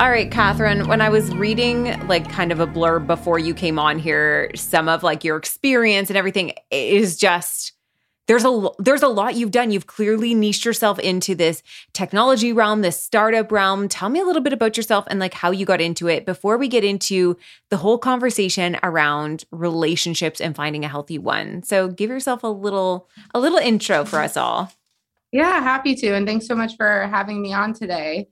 [0.00, 3.78] All right, Kathryn, when I was reading like kind of a blurb before you came
[3.78, 7.74] on here, some of like your experience and everything is just
[8.26, 9.70] there's a there's a lot you've done.
[9.70, 11.62] You've clearly niched yourself into this
[11.92, 13.88] technology realm, this startup realm.
[13.88, 16.56] Tell me a little bit about yourself and like how you got into it before
[16.56, 17.36] we get into
[17.68, 21.62] the whole conversation around relationships and finding a healthy one.
[21.62, 24.72] So give yourself a little a little intro for us all.
[25.30, 26.14] Yeah, happy to.
[26.14, 28.30] And thanks so much for having me on today.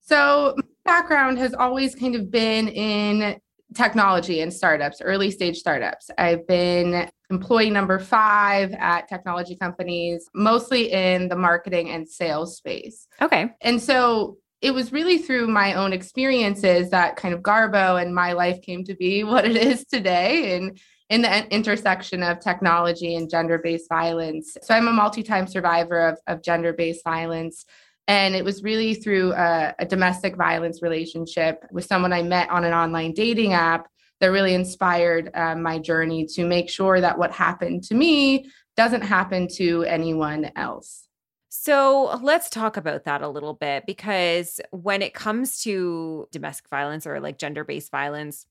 [0.00, 3.40] So, background has always kind of been in
[3.74, 6.10] technology and startups, early stage startups.
[6.18, 13.06] I've been employee number five at technology companies, mostly in the marketing and sales space.
[13.20, 13.50] Okay.
[13.62, 18.32] And so it was really through my own experiences that kind of Garbo and my
[18.32, 20.56] life came to be what it is today.
[20.56, 20.78] And
[21.12, 24.56] in the intersection of technology and gender based violence.
[24.62, 27.66] So I'm a multi time survivor of, of gender based violence.
[28.08, 32.64] And it was really through a, a, domestic violence relationship with someone I met on
[32.64, 33.86] an online dating app
[34.20, 39.02] that really inspired um, my journey to make sure that what happened to me doesn't
[39.02, 41.08] happen to anyone else.
[41.48, 47.06] So let's talk about that a little bit because when it comes to domestic violence
[47.06, 48.46] or like gender based violence,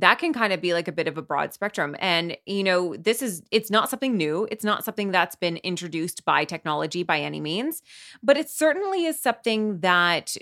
[0.00, 1.96] that can kind of be like a bit of a broad spectrum.
[1.98, 4.46] And, you know, this is, it's not something new.
[4.50, 7.82] It's not something that's been introduced by technology by any means,
[8.22, 10.36] but it certainly is something that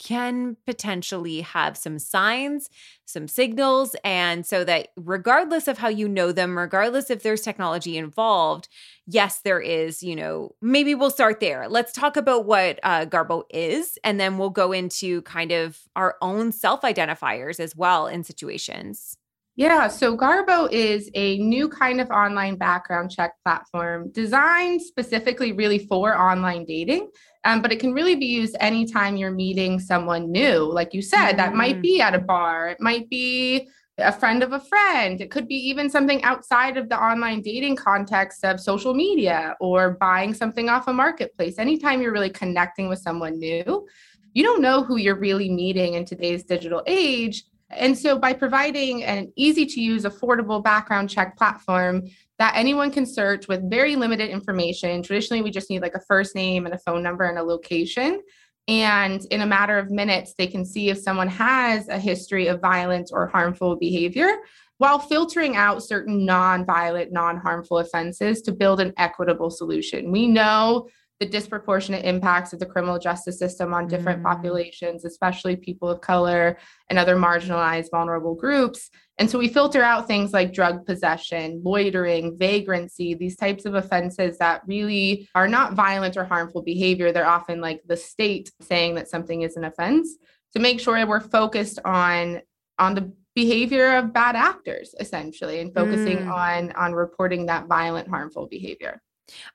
[0.00, 2.70] can potentially have some signs,
[3.04, 3.94] some signals.
[4.02, 8.68] And so that regardless of how you know them, regardless if there's technology involved,
[9.06, 11.68] yes, there is, you know, maybe we'll start there.
[11.68, 16.16] Let's talk about what uh, Garbo is, and then we'll go into kind of our
[16.22, 19.18] own self identifiers as well in situations.
[19.56, 25.80] Yeah, so Garbo is a new kind of online background check platform designed specifically really
[25.80, 27.10] for online dating.
[27.44, 30.70] Um, but it can really be used anytime you're meeting someone new.
[30.70, 31.36] Like you said, mm.
[31.38, 31.82] that might mm.
[31.82, 33.68] be at a bar, it might be
[34.00, 35.20] a friend of a friend.
[35.20, 39.92] It could be even something outside of the online dating context of social media or
[40.00, 41.58] buying something off a marketplace.
[41.58, 43.86] Anytime you're really connecting with someone new,
[44.32, 47.44] you don't know who you're really meeting in today's digital age.
[47.70, 52.02] And so, by providing an easy to use, affordable background check platform
[52.40, 56.34] that anyone can search with very limited information, traditionally, we just need like a first
[56.34, 58.22] name and a phone number and a location.
[58.66, 62.58] And in a matter of minutes, they can see if someone has a history of
[62.62, 64.38] violence or harmful behavior
[64.78, 70.10] while filtering out certain non violent, non harmful offenses to build an equitable solution.
[70.10, 70.88] We know
[71.20, 74.24] the disproportionate impacts of the criminal justice system on different mm.
[74.24, 76.56] populations, especially people of color
[76.88, 78.90] and other marginalized, vulnerable groups.
[79.18, 84.38] And so we filter out things like drug possession, loitering, vagrancy, these types of offenses
[84.38, 87.12] that really are not violent or harmful behavior.
[87.12, 90.16] They're often like the state saying that something is an offense
[90.54, 92.40] to make sure we're focused on
[92.78, 96.32] on the behavior of bad actors essentially and focusing mm.
[96.32, 99.00] on on reporting that violent harmful behavior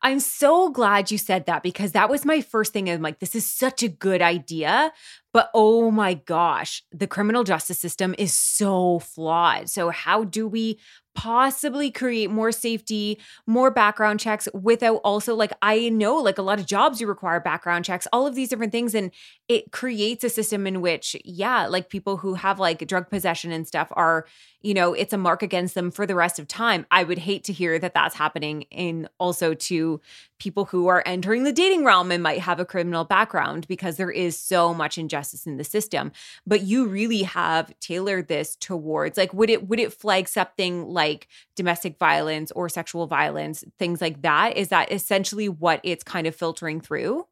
[0.02, 2.90] I'm so glad you said that because that was my first thing.
[2.90, 4.92] I'm like, this is such a good idea.
[5.36, 9.70] But oh my gosh, the criminal justice system is so flawed.
[9.70, 10.80] So, how do we
[11.16, 13.18] possibly create more safety,
[13.48, 17.40] more background checks without also like I know like a lot of jobs you require
[17.40, 19.12] background checks, all of these different things and
[19.48, 23.66] it creates a system in which yeah, like people who have like drug possession and
[23.66, 24.26] stuff are,
[24.62, 26.86] you know, it's a mark against them for the rest of time.
[26.92, 30.02] I would hate to hear that that's happening in also to
[30.38, 34.12] people who are entering the dating realm and might have a criminal background because there
[34.12, 36.12] is so much injustice in the system.
[36.46, 41.16] But you really have tailored this towards like would it would it flag something like
[41.16, 44.58] like domestic violence or sexual violence, things like that?
[44.58, 47.26] Is that essentially what it's kind of filtering through?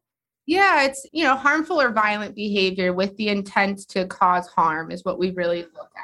[0.46, 5.04] Yeah, it's, you know, harmful or violent behavior with the intent to cause harm is
[5.04, 6.02] what we really look at.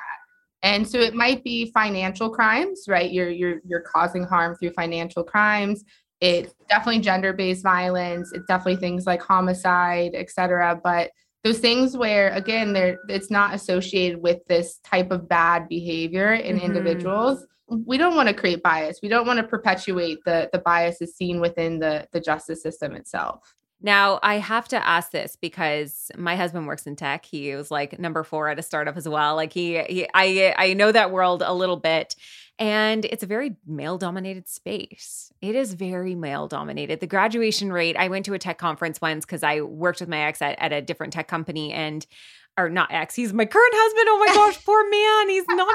[0.62, 3.10] And so it might be financial crimes, right?
[3.10, 5.84] You're you're you're causing harm through financial crimes.
[6.20, 8.31] It's definitely gender-based violence.
[8.32, 10.78] It's definitely things like homicide, et cetera.
[10.82, 16.34] But those things where again, there it's not associated with this type of bad behavior
[16.34, 16.66] in mm-hmm.
[16.66, 19.00] individuals we don't want to create bias.
[19.02, 23.54] We don't want to perpetuate the the biases seen within the the justice system itself.
[23.82, 27.24] Now, I have to ask this because my husband works in tech.
[27.24, 29.36] He was like number 4 at a startup as well.
[29.36, 32.14] Like he, he I I know that world a little bit
[32.58, 35.32] and it's a very male dominated space.
[35.40, 37.00] It is very male dominated.
[37.00, 40.20] The graduation rate, I went to a tech conference once cuz I worked with my
[40.20, 42.06] ex at, at a different tech company and
[42.58, 44.06] or not ex, he's my current husband.
[44.10, 45.28] Oh my gosh, poor man.
[45.30, 45.68] He's not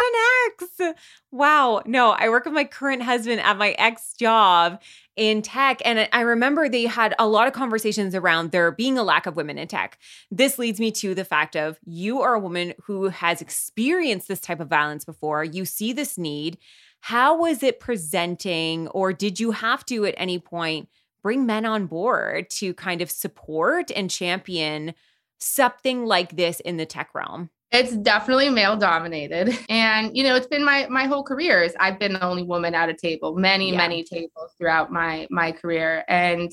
[0.79, 0.99] an ex.
[1.31, 1.81] Wow.
[1.85, 4.79] No, I work with my current husband at my ex job
[5.15, 5.81] in tech.
[5.85, 9.35] And I remember they had a lot of conversations around there being a lack of
[9.35, 9.97] women in tech.
[10.29, 14.41] This leads me to the fact of you are a woman who has experienced this
[14.41, 15.43] type of violence before.
[15.43, 16.57] You see this need.
[17.01, 20.89] How was it presenting, or did you have to at any point
[21.21, 24.93] bring men on board to kind of support and champion?
[25.37, 27.49] something like this in the tech realm?
[27.71, 29.57] It's definitely male dominated.
[29.69, 32.75] And you know, it's been my my whole career is I've been the only woman
[32.75, 33.77] at a table, many, yeah.
[33.77, 36.03] many tables throughout my my career.
[36.07, 36.51] And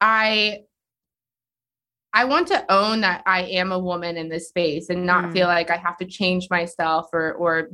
[0.00, 0.60] I
[2.12, 5.32] I want to own that I am a woman in this space and not mm.
[5.32, 7.70] feel like I have to change myself or or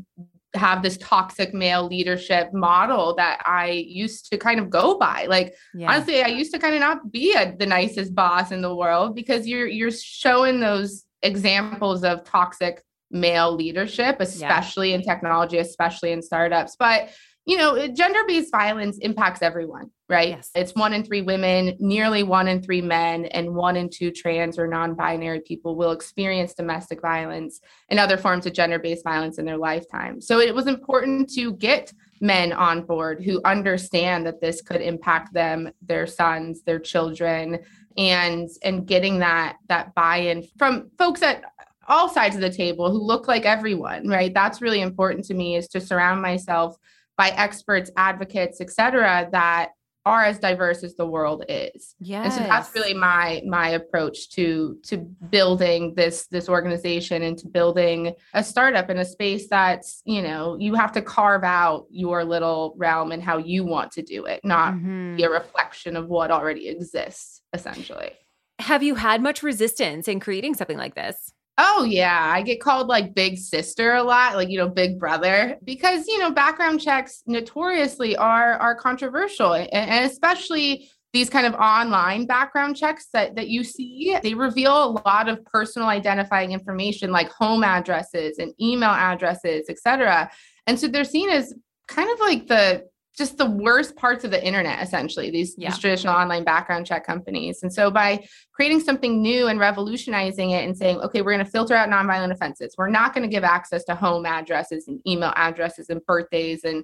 [0.54, 5.26] have this toxic male leadership model that I used to kind of go by.
[5.26, 5.92] Like yeah.
[5.92, 9.14] honestly, I used to kind of not be a, the nicest boss in the world
[9.14, 14.96] because you're you're showing those examples of toxic male leadership, especially yeah.
[14.96, 16.76] in technology, especially in startups.
[16.78, 17.10] But
[17.46, 20.30] you know, gender based violence impacts everyone, right?
[20.30, 20.50] Yes.
[20.56, 24.58] It's one in three women, nearly one in three men, and one in two trans
[24.58, 29.38] or non binary people will experience domestic violence and other forms of gender based violence
[29.38, 30.20] in their lifetime.
[30.20, 35.32] So it was important to get men on board who understand that this could impact
[35.32, 37.60] them, their sons, their children,
[37.96, 41.44] and and getting that that buy-in from folks at
[41.88, 44.34] all sides of the table who look like everyone, right?
[44.34, 46.76] That's really important to me is to surround myself
[47.16, 49.70] by experts, advocates, et cetera, that
[50.06, 51.94] are as diverse as the world is.
[52.00, 52.22] Yeah.
[52.24, 57.48] And so that's really my my approach to to building this this organization and to
[57.48, 62.24] building a startup in a space that's, you know, you have to carve out your
[62.24, 65.16] little realm and how you want to do it, not mm-hmm.
[65.16, 68.12] be a reflection of what already exists, essentially.
[68.58, 71.32] Have you had much resistance in creating something like this?
[71.62, 75.58] Oh yeah, I get called like big sister a lot, like you know, big brother,
[75.62, 81.52] because you know, background checks notoriously are are controversial, and, and especially these kind of
[81.54, 87.10] online background checks that that you see, they reveal a lot of personal identifying information
[87.10, 90.30] like home addresses and email addresses, etc.
[90.66, 91.52] And so they're seen as
[91.88, 92.86] kind of like the
[93.20, 95.68] just the worst parts of the internet essentially these, yeah.
[95.68, 100.64] these, traditional online background check companies and so by creating something new and revolutionizing it
[100.64, 103.44] and saying okay we're going to filter out nonviolent offenses we're not going to give
[103.44, 106.82] access to home addresses and email addresses and birthdays and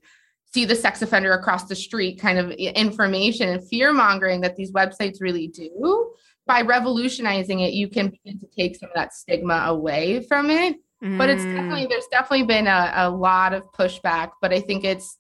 [0.53, 4.73] see the sex offender across the street kind of information and fear mongering that these
[4.73, 6.13] websites really do
[6.47, 10.77] by revolutionizing it you can begin to take some of that stigma away from it
[11.03, 11.17] mm.
[11.17, 11.55] but it's mm.
[11.55, 15.17] definitely there's definitely been a, a lot of pushback but i think it's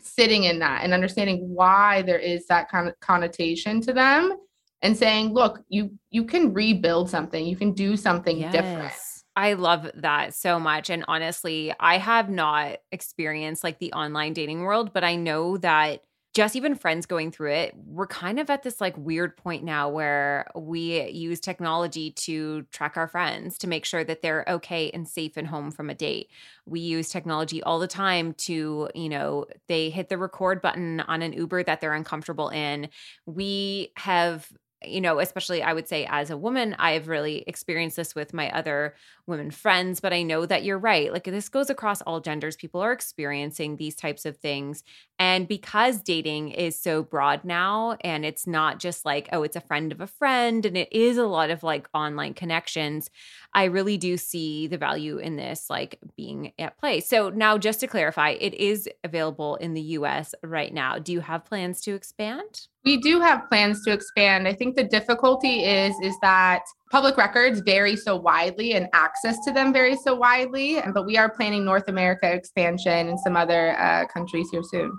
[0.00, 4.36] sitting in that and understanding why there is that kind of connotation to them
[4.82, 8.52] and saying look you you can rebuild something you can do something yes.
[8.52, 8.92] different
[9.38, 10.88] I love that so much.
[10.88, 16.00] And honestly, I have not experienced like the online dating world, but I know that
[16.36, 19.88] just even friends going through it, we're kind of at this like weird point now
[19.88, 25.08] where we use technology to track our friends to make sure that they're okay and
[25.08, 26.28] safe and home from a date.
[26.66, 31.22] We use technology all the time to, you know, they hit the record button on
[31.22, 32.90] an Uber that they're uncomfortable in.
[33.24, 34.52] We have
[34.84, 38.50] you know, especially I would say as a woman, I've really experienced this with my
[38.50, 38.94] other
[39.26, 41.12] women friends, but I know that you're right.
[41.12, 42.56] Like this goes across all genders.
[42.56, 44.84] People are experiencing these types of things.
[45.18, 49.60] And because dating is so broad now, and it's not just like, oh, it's a
[49.60, 53.10] friend of a friend, and it is a lot of like online connections,
[53.54, 57.00] I really do see the value in this like being at play.
[57.00, 60.98] So now, just to clarify, it is available in the US right now.
[60.98, 62.68] Do you have plans to expand?
[62.84, 64.46] We do have plans to expand.
[64.46, 69.52] I think the difficulty is is that public records vary so widely and access to
[69.52, 70.80] them varies so widely.
[70.94, 74.98] But we are planning North America expansion and some other uh, countries here soon.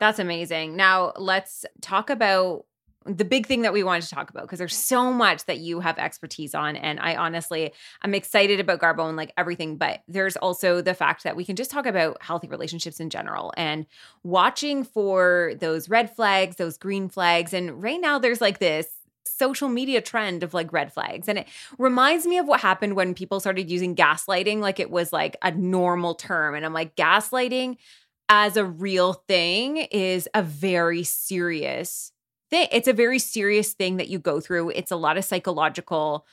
[0.00, 0.76] That's amazing.
[0.76, 2.64] Now let's talk about
[3.06, 5.80] the big thing that we wanted to talk about because there's so much that you
[5.80, 10.36] have expertise on and i honestly i'm excited about garbo and like everything but there's
[10.36, 13.86] also the fact that we can just talk about healthy relationships in general and
[14.24, 18.95] watching for those red flags those green flags and right now there's like this
[19.26, 23.14] social media trend of like red flags and it reminds me of what happened when
[23.14, 27.76] people started using gaslighting like it was like a normal term and i'm like gaslighting
[28.28, 32.12] as a real thing is a very serious
[32.50, 32.68] thing.
[32.72, 34.70] It's a very serious thing that you go through.
[34.70, 36.26] It's a lot of psychological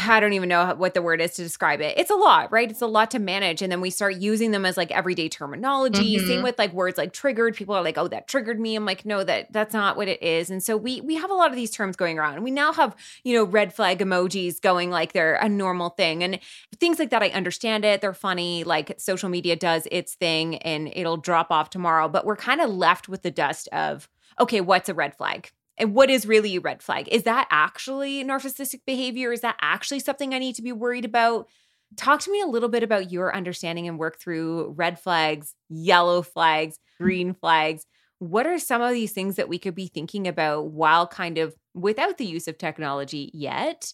[0.00, 1.98] I don't even know what the word is to describe it.
[1.98, 2.70] It's a lot, right?
[2.70, 3.62] It's a lot to manage.
[3.62, 6.16] And then we start using them as like everyday terminology.
[6.16, 6.26] Mm-hmm.
[6.26, 7.56] Same with like words like triggered.
[7.56, 8.76] People are like, oh, that triggered me.
[8.76, 10.50] I'm like, no, that that's not what it is.
[10.50, 12.34] And so we we have a lot of these terms going around.
[12.34, 16.22] And we now have, you know, red flag emojis going like they're a normal thing.
[16.22, 16.38] And
[16.78, 18.00] things like that, I understand it.
[18.00, 18.62] They're funny.
[18.62, 22.08] Like social media does its thing and it'll drop off tomorrow.
[22.08, 25.50] But we're kind of left with the dust of, okay, what's a red flag?
[25.78, 27.08] And what is really a red flag?
[27.08, 29.32] Is that actually narcissistic behavior?
[29.32, 31.48] Is that actually something I need to be worried about?
[31.96, 36.22] Talk to me a little bit about your understanding and work through red flags, yellow
[36.22, 37.86] flags, green flags.
[38.18, 41.54] What are some of these things that we could be thinking about while kind of
[41.74, 43.92] without the use of technology yet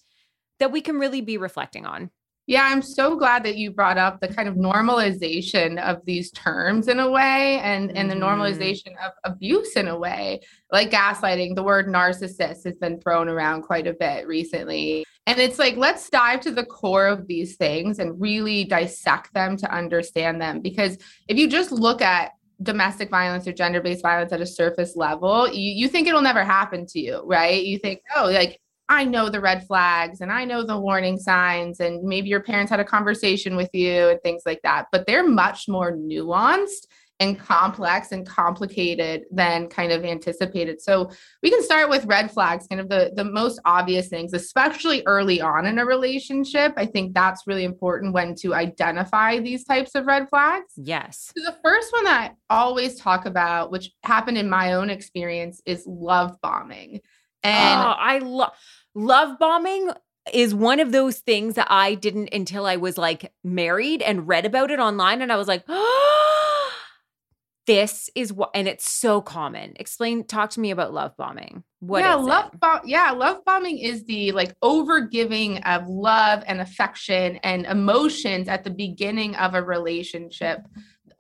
[0.59, 2.11] that we can really be reflecting on?
[2.47, 6.89] Yeah, I'm so glad that you brought up the kind of normalization of these terms
[6.89, 8.25] in a way and, and the mm-hmm.
[8.25, 11.55] normalization of abuse in a way, like gaslighting.
[11.55, 15.07] The word narcissist has been thrown around quite a bit recently.
[15.27, 19.57] And it's like, let's dive to the core of these things and really dissect them
[19.57, 20.61] to understand them.
[20.61, 20.99] Because
[21.29, 22.33] if you just look at
[22.63, 26.45] domestic violence or gender based violence at a surface level, you, you think it'll never
[26.45, 27.65] happen to you, right?
[27.65, 31.81] You think, oh, like I know the red flags and I know the warning signs,
[31.81, 34.87] and maybe your parents had a conversation with you and things like that.
[34.93, 36.87] But they're much more nuanced
[37.21, 40.81] and complex and complicated than kind of anticipated.
[40.81, 41.11] So
[41.43, 45.41] we can start with red flags, kind of the, the most obvious things, especially early
[45.41, 46.73] on in a relationship.
[46.77, 50.73] I think that's really important when to identify these types of red flags.
[50.77, 51.33] Yes.
[51.37, 55.63] So the first one that I always talk about, which happened in my own experience,
[55.65, 57.01] is love bombing.
[57.45, 58.53] And oh, I love
[58.95, 59.91] love bombing
[60.33, 64.47] is one of those things that I didn't until I was like married and read
[64.47, 66.73] about it online and I was like, oh,
[67.67, 69.75] this is what and it's so common.
[69.77, 71.65] Explain talk to me about love bombing.
[71.81, 77.37] What yeah, love bomb yeah, love bombing is the like overgiving of love and affection
[77.37, 80.61] and emotions at the beginning of a relationship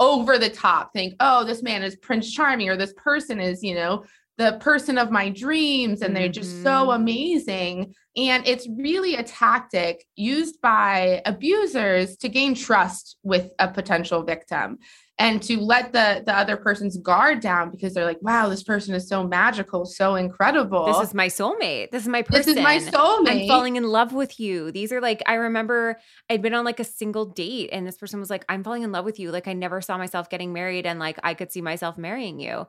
[0.00, 3.74] over the top think oh this man is prince charming or this person is you
[3.74, 4.04] know
[4.36, 7.02] the person of my dreams and they're just so mm-hmm.
[7.02, 7.94] amazing.
[8.16, 14.78] And it's really a tactic used by abusers to gain trust with a potential victim
[15.18, 18.94] and to let the the other person's guard down because they're like wow this person
[18.94, 20.86] is so magical so incredible.
[20.86, 21.90] This is my soulmate.
[21.92, 24.72] This is my person this is my soulmate i'm falling in love with you.
[24.72, 26.00] These are like i remember
[26.30, 28.90] i'd been on like a single date and this person was like i'm falling in
[28.90, 29.30] love with you.
[29.30, 32.66] Like i never saw myself getting married and like i could see myself marrying you.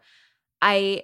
[0.61, 1.03] I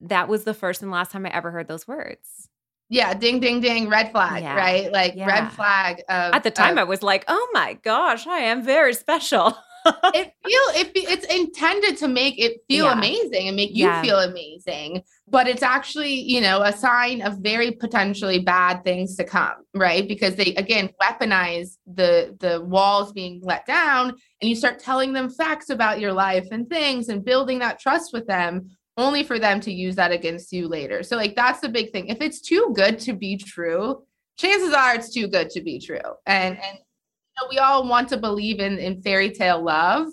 [0.00, 2.48] that was the first and last time I ever heard those words.
[2.90, 4.54] Yeah, ding ding ding, red flag, yeah.
[4.54, 4.92] right?
[4.92, 5.26] Like yeah.
[5.26, 6.00] red flag.
[6.08, 9.56] Of, At the time, of, I was like, "Oh my gosh, I am very special."
[9.86, 12.92] it feel it, it's intended to make it feel yeah.
[12.92, 17.72] amazing and make you feel amazing, but it's actually you know a sign of very
[17.72, 20.06] potentially bad things to come, right?
[20.06, 24.10] Because they again weaponize the the walls being let down,
[24.40, 28.12] and you start telling them facts about your life and things, and building that trust
[28.12, 31.02] with them only for them to use that against you later.
[31.02, 32.08] So like that's the big thing.
[32.08, 34.02] If it's too good to be true,
[34.38, 35.98] chances are it's too good to be true.
[36.26, 40.08] And and you know, we all want to believe in in fairy tale love.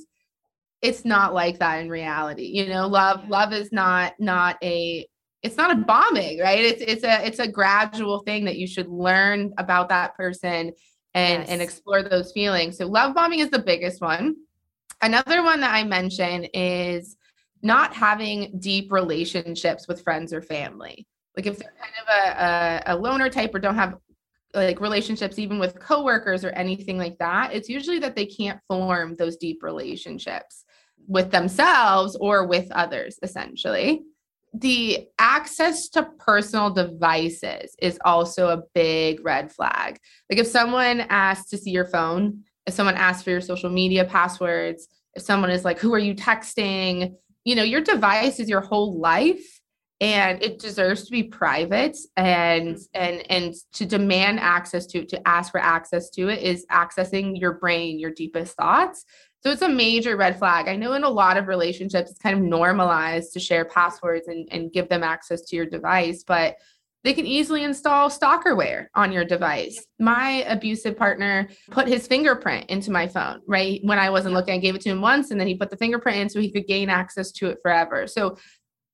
[0.81, 2.45] It's not like that in reality.
[2.45, 5.07] You know, love love is not not a
[5.43, 6.59] it's not a bombing, right?
[6.59, 10.71] It's it's a it's a gradual thing that you should learn about that person
[11.13, 11.49] and yes.
[11.49, 12.77] and explore those feelings.
[12.77, 14.35] So love bombing is the biggest one.
[15.03, 17.17] Another one that I mention is
[17.61, 21.07] not having deep relationships with friends or family.
[21.35, 23.97] Like if they're kind of a, a, a loner type or don't have
[24.53, 29.15] like relationships even with coworkers or anything like that, it's usually that they can't form
[29.15, 30.65] those deep relationships
[31.07, 34.03] with themselves or with others essentially
[34.53, 39.97] the access to personal devices is also a big red flag.
[40.29, 44.03] Like if someone asks to see your phone, if someone asks for your social media
[44.05, 47.13] passwords, if someone is like, who are you texting?
[47.43, 49.61] You know, your device is your whole life
[50.01, 52.81] and it deserves to be private and mm-hmm.
[52.93, 57.53] and and to demand access to to ask for access to it is accessing your
[57.53, 59.05] brain, your deepest thoughts.
[59.43, 60.67] So it's a major red flag.
[60.67, 64.47] I know in a lot of relationships, it's kind of normalized to share passwords and,
[64.51, 66.57] and give them access to your device, but
[67.03, 69.83] they can easily install stalkerware on your device.
[69.99, 73.79] My abusive partner put his fingerprint into my phone, right?
[73.83, 75.77] When I wasn't looking, I gave it to him once and then he put the
[75.77, 78.07] fingerprint in so he could gain access to it forever.
[78.07, 78.37] So,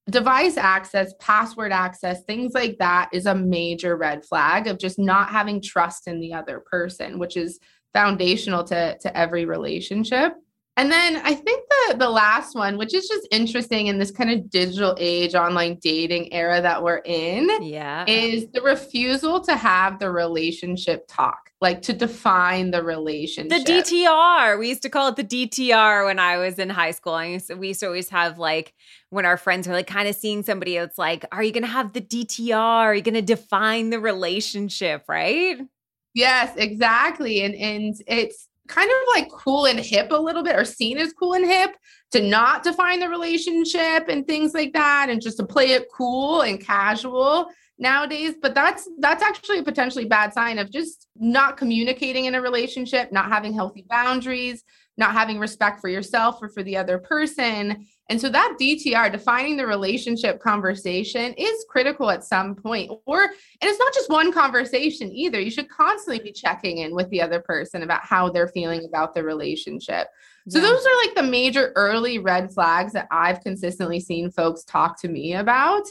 [0.10, 5.30] device access, password access, things like that is a major red flag of just not
[5.30, 7.60] having trust in the other person, which is
[7.94, 10.34] foundational to, to every relationship.
[10.78, 14.30] And then I think the the last one, which is just interesting in this kind
[14.30, 19.98] of digital age, online dating era that we're in, yeah, is the refusal to have
[19.98, 23.66] the relationship talk, like to define the relationship.
[23.66, 24.60] The DTR.
[24.60, 27.14] We used to call it the DTR when I was in high school.
[27.14, 28.76] I used to, we used to always have like
[29.10, 31.94] when our friends were like kind of seeing somebody, it's like, are you gonna have
[31.94, 32.56] the DTR?
[32.56, 35.58] Are you gonna define the relationship, right?
[36.14, 37.42] Yes, exactly.
[37.42, 41.14] And and it's kind of like cool and hip a little bit or seen as
[41.14, 41.76] cool and hip
[42.12, 46.42] to not define the relationship and things like that and just to play it cool
[46.42, 47.48] and casual
[47.80, 48.36] nowadays.
[48.42, 53.12] But that's that's actually a potentially bad sign of just not communicating in a relationship
[53.12, 54.64] not having healthy boundaries
[54.98, 59.58] not having respect for yourself or for the other person and so that DTR, defining
[59.58, 62.90] the relationship conversation, is critical at some point.
[63.06, 65.40] Or, and it's not just one conversation either.
[65.40, 69.14] You should constantly be checking in with the other person about how they're feeling about
[69.14, 70.08] the relationship.
[70.48, 70.66] So, yeah.
[70.66, 75.10] those are like the major early red flags that I've consistently seen folks talk to
[75.10, 75.84] me about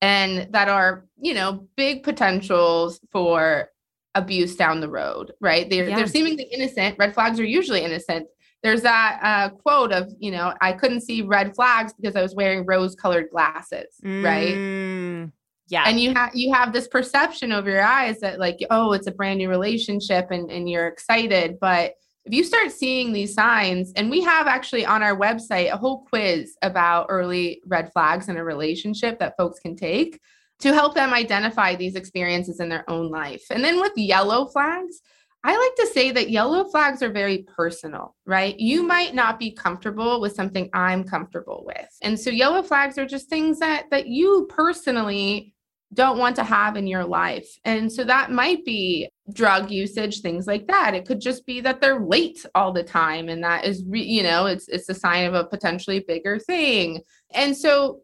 [0.00, 3.70] and that are, you know, big potentials for
[4.14, 5.68] abuse down the road, right?
[5.68, 5.96] They're, yeah.
[5.96, 6.96] they're seemingly innocent.
[7.00, 8.28] Red flags are usually innocent
[8.64, 12.34] there's that uh, quote of you know i couldn't see red flags because i was
[12.34, 15.30] wearing rose colored glasses mm, right
[15.68, 15.84] yeah.
[15.86, 19.12] And you have you have this perception over your eyes that like oh it's a
[19.12, 21.58] brand new relationship and, and you're excited.
[21.60, 25.76] But if you start seeing these signs and we have actually on our website a
[25.76, 30.20] whole quiz about early red flags in a relationship that folks can take
[30.60, 33.44] to help them identify these experiences in their own life.
[33.50, 35.00] And then with yellow flags
[35.46, 38.58] I like to say that yellow flags are very personal, right?
[38.58, 41.86] You might not be comfortable with something I'm comfortable with.
[42.00, 45.54] And so yellow flags are just things that that you personally
[45.92, 47.46] don't want to have in your life.
[47.64, 50.94] And so that might be drug usage, things like that.
[50.94, 54.22] It could just be that they're late all the time and that is re- you
[54.22, 57.02] know, it's it's a sign of a potentially bigger thing.
[57.34, 58.00] And so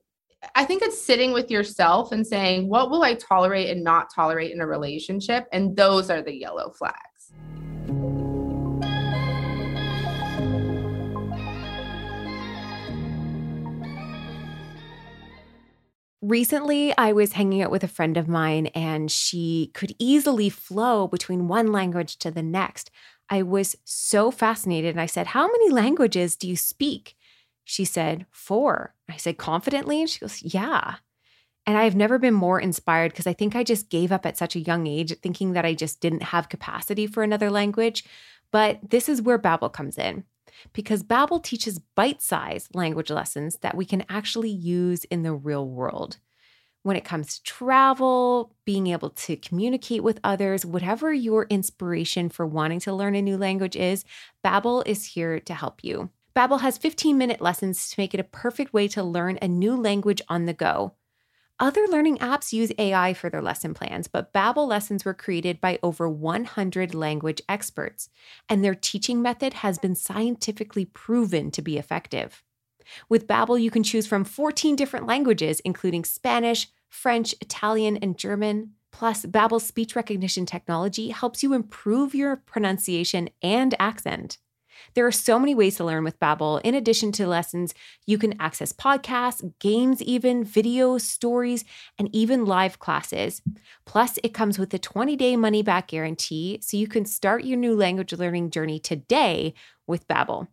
[0.55, 4.53] I think it's sitting with yourself and saying, what will I tolerate and not tolerate
[4.53, 5.47] in a relationship?
[5.53, 7.10] And those are the yellow flags.
[16.23, 21.09] Recently, I was hanging out with a friend of mine and she could easily flow
[21.09, 22.91] between one language to the next.
[23.31, 27.17] I was so fascinated and I said, How many languages do you speak?
[27.65, 28.95] She said, Four.
[29.09, 30.01] I said, Confidently?
[30.01, 30.97] And she goes, Yeah.
[31.67, 34.57] And I've never been more inspired because I think I just gave up at such
[34.57, 38.05] a young age, thinking that I just didn't have capacity for another language.
[38.51, 40.25] But this is where Babbel comes in
[40.73, 46.19] because Babbel teaches bite-sized language lessons that we can actually use in the real world.
[46.83, 52.47] When it comes to travel, being able to communicate with others, whatever your inspiration for
[52.47, 54.05] wanting to learn a new language is,
[54.45, 56.09] Babbel is here to help you.
[56.35, 60.23] Babbel has 15-minute lessons to make it a perfect way to learn a new language
[60.29, 60.95] on the go.
[61.61, 65.79] Other learning apps use AI for their lesson plans, but Babbel lessons were created by
[65.83, 68.09] over 100 language experts,
[68.49, 72.43] and their teaching method has been scientifically proven to be effective.
[73.11, 78.73] With Babbel, you can choose from 14 different languages, including Spanish, French, Italian, and German.
[78.91, 84.39] Plus, Babbel's speech recognition technology helps you improve your pronunciation and accent.
[84.95, 86.61] There are so many ways to learn with Babbel.
[86.63, 87.75] In addition to lessons,
[88.07, 91.65] you can access podcasts, games even, videos, stories,
[91.99, 93.43] and even live classes.
[93.87, 98.13] Plus, it comes with a 20-day money-back guarantee, so you can start your new language
[98.13, 99.55] learning journey today
[99.87, 100.49] with Babbel.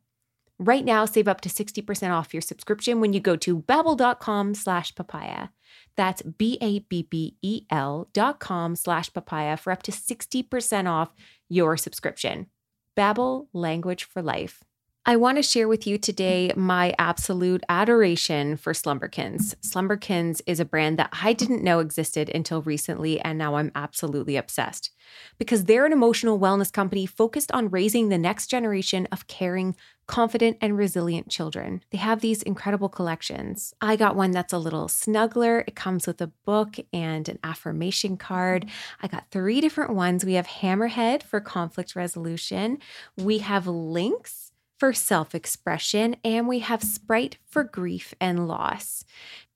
[0.60, 4.96] Right now, save up to 60% off your subscription when you go to babbel.com slash
[4.96, 5.50] papaya.
[5.96, 11.14] That's B-A-B-B-E-L dot com slash papaya for up to 60% off
[11.48, 12.48] your subscription.
[12.98, 14.64] Babbel, language for life.
[15.10, 19.56] I want to share with you today my absolute adoration for Slumberkins.
[19.62, 24.36] Slumberkins is a brand that I didn't know existed until recently, and now I'm absolutely
[24.36, 24.92] obsessed
[25.38, 30.58] because they're an emotional wellness company focused on raising the next generation of caring, confident,
[30.60, 31.84] and resilient children.
[31.92, 33.74] They have these incredible collections.
[33.80, 35.64] I got one that's a little snuggler.
[35.66, 38.66] It comes with a book and an affirmation card.
[39.02, 40.26] I got three different ones.
[40.26, 42.80] We have Hammerhead for conflict resolution,
[43.16, 44.47] we have Lynx
[44.78, 49.04] for self expression, and we have Sprite for grief and loss.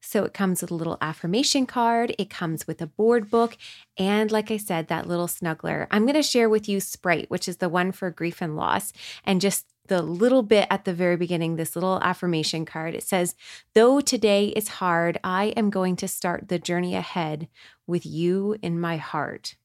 [0.01, 3.55] So it comes with a little affirmation card, it comes with a board book,
[3.97, 5.87] and like I said, that little snuggler.
[5.91, 8.93] I'm going to share with you Sprite, which is the one for grief and loss,
[9.23, 12.95] and just the little bit at the very beginning, this little affirmation card.
[12.95, 13.35] It says,
[13.75, 17.47] Though today is hard, I am going to start the journey ahead
[17.85, 19.55] with you in my heart.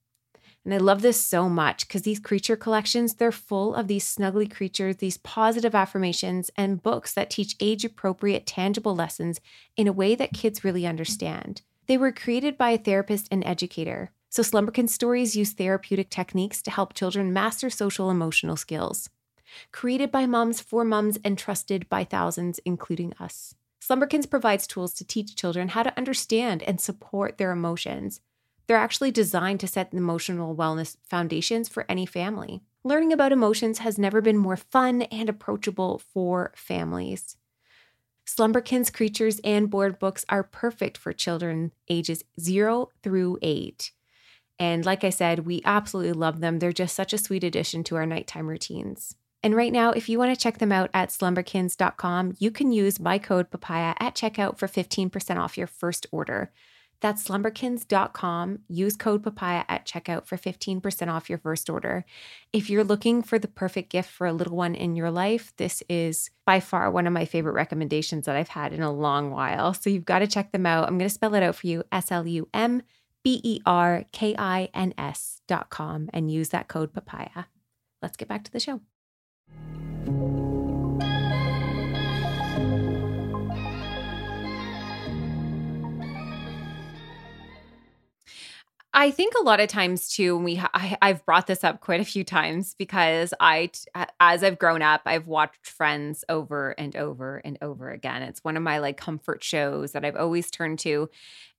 [0.66, 4.52] And I love this so much because these creature collections, they're full of these snuggly
[4.52, 9.40] creatures, these positive affirmations, and books that teach age appropriate, tangible lessons
[9.76, 11.62] in a way that kids really understand.
[11.87, 14.11] They were created by a therapist and educator.
[14.29, 19.09] So, Slumberkin stories use therapeutic techniques to help children master social emotional skills.
[19.70, 23.55] Created by moms for moms and trusted by thousands, including us.
[23.81, 28.20] Slumberkins provides tools to teach children how to understand and support their emotions
[28.66, 32.62] they're actually designed to set emotional wellness foundations for any family.
[32.85, 37.37] Learning about emotions has never been more fun and approachable for families.
[38.26, 43.92] Slumberkins creatures and board books are perfect for children ages 0 through 8.
[44.59, 46.59] And like I said, we absolutely love them.
[46.59, 49.16] They're just such a sweet addition to our nighttime routines.
[49.42, 52.98] And right now, if you want to check them out at slumberkins.com, you can use
[52.98, 56.50] my code papaya at checkout for 15% off your first order.
[57.00, 58.61] That's slumberkins.com.
[58.68, 62.04] Use code papaya at checkout for 15% off your first order.
[62.52, 65.82] If you're looking for the perfect gift for a little one in your life, this
[65.88, 69.74] is by far one of my favorite recommendations that I've had in a long while.
[69.74, 70.88] So you've got to check them out.
[70.88, 72.82] I'm going to spell it out for you S L U M
[73.22, 77.44] B E R K I N S.com and use that code papaya.
[78.00, 78.80] Let's get back to the show.
[88.98, 92.04] I think a lot of times too, we I, I've brought this up quite a
[92.04, 93.70] few times because I,
[94.20, 98.22] as I've grown up, I've watched Friends over and over and over again.
[98.22, 101.11] It's one of my like comfort shows that I've always turned to,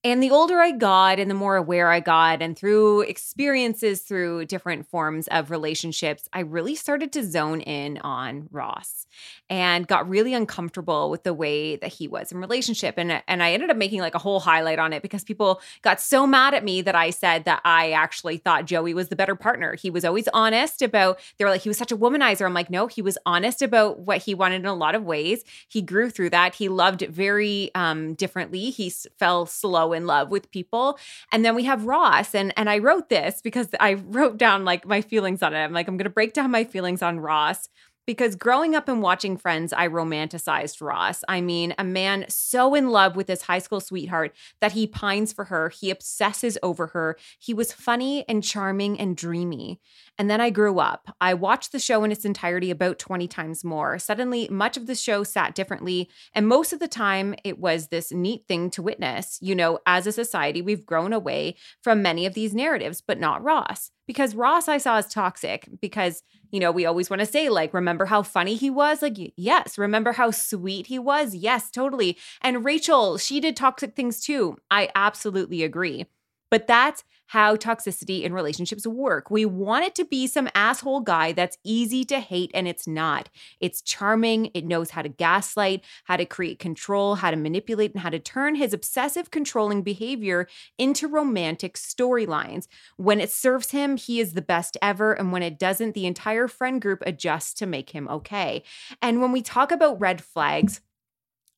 [0.08, 4.46] and the older I got and the more aware I got, and through experiences through
[4.46, 9.06] different forms of relationships, I really started to zone in on Ross
[9.50, 12.96] and got really uncomfortable with the way that he was in relationship.
[12.98, 16.00] And, and I ended up making like a whole highlight on it because people got
[16.00, 19.36] so mad at me that I said that I actually thought Joey was the better
[19.36, 19.76] partner.
[19.76, 22.46] He was always honest about, they were like, he was such a womanizer.
[22.46, 25.44] I'm like, no, he was honest about what he wanted in a lot of ways.
[25.68, 26.56] He grew through that.
[26.56, 28.70] He loved very um, differently.
[28.70, 30.98] He fell slow in love with people.
[31.34, 32.34] And then we have Ross.
[32.34, 35.60] And and I wrote this because I wrote down like my feelings on it.
[35.60, 37.68] I'm like, I'm gonna break down my feelings on Ross
[38.08, 41.24] because growing up and watching Friends, I romanticized Ross.
[41.28, 45.34] I mean, a man so in love with his high school sweetheart that he pines
[45.34, 47.18] for her, he obsesses over her.
[47.38, 49.82] He was funny and charming and dreamy.
[50.20, 51.16] And then I grew up.
[51.22, 54.00] I watched the show in its entirety about 20 times more.
[54.00, 56.10] Suddenly, much of the show sat differently.
[56.34, 59.38] And most of the time, it was this neat thing to witness.
[59.42, 63.44] You know, as a society, we've grown away from many of these narratives, but not
[63.44, 63.92] Ross.
[64.08, 67.74] Because Ross I saw as toxic because, you know, we always want to say, like,
[67.74, 69.02] remember how funny he was?
[69.02, 69.78] Like, yes.
[69.78, 71.36] Remember how sweet he was?
[71.36, 72.18] Yes, totally.
[72.42, 74.58] And Rachel, she did toxic things too.
[74.72, 76.06] I absolutely agree.
[76.50, 79.30] But that's how toxicity in relationships work.
[79.30, 83.30] We want it to be some asshole guy that's easy to hate, and it's not.
[83.60, 84.50] It's charming.
[84.54, 88.20] It knows how to gaslight, how to create control, how to manipulate, and how to
[88.20, 92.68] turn his obsessive controlling behavior into romantic storylines.
[92.96, 95.14] When it serves him, he is the best ever.
[95.14, 98.64] And when it doesn't, the entire friend group adjusts to make him okay.
[99.02, 100.82] And when we talk about red flags,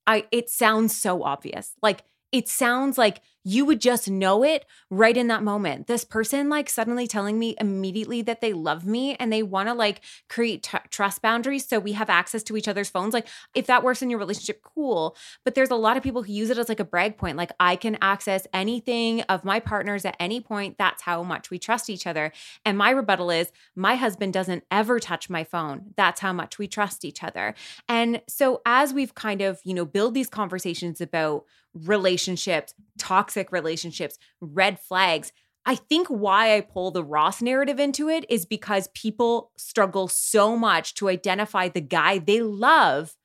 [0.07, 1.73] I it sounds so obvious.
[1.81, 5.87] Like it sounds like you would just know it right in that moment.
[5.87, 9.73] This person, like, suddenly telling me immediately that they love me and they want to,
[9.73, 13.13] like, create t- trust boundaries so we have access to each other's phones.
[13.13, 15.15] Like, if that works in your relationship, cool.
[15.45, 17.37] But there's a lot of people who use it as like a brag point.
[17.37, 20.77] Like, I can access anything of my partners at any point.
[20.77, 22.31] That's how much we trust each other.
[22.65, 25.93] And my rebuttal is my husband doesn't ever touch my phone.
[25.95, 27.55] That's how much we trust each other.
[27.87, 33.51] And so, as we've kind of, you know, build these conversations about relationships, toxic toxic
[33.51, 35.31] relationships, red flags.
[35.65, 40.57] I think why I pull the Ross narrative into it is because people struggle so
[40.57, 43.15] much to identify the guy they love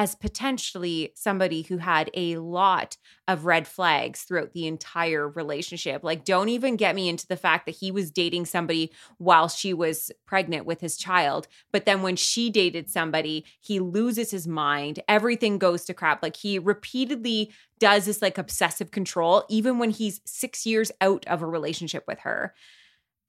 [0.00, 2.96] as potentially somebody who had a lot
[3.28, 6.02] of red flags throughout the entire relationship.
[6.02, 9.74] Like, don't even get me into the fact that he was dating somebody while she
[9.74, 11.48] was pregnant with his child.
[11.70, 15.00] But then when she dated somebody, he loses his mind.
[15.06, 16.22] Everything goes to crap.
[16.22, 21.42] Like, he repeatedly does this like obsessive control, even when he's six years out of
[21.42, 22.54] a relationship with her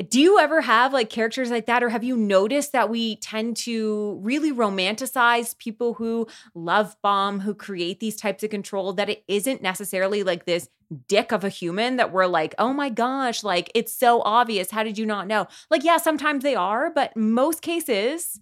[0.10, 3.58] do you ever have like characters like that or have you noticed that we tend
[3.58, 9.24] to really romanticize people who love bomb who create these types of control that it
[9.28, 10.70] isn't necessarily like this
[11.08, 14.72] dick of a human that we're like oh my gosh like it's so obvious.
[14.72, 15.48] How did you not know?
[15.70, 18.40] Like yeah sometimes they are but most cases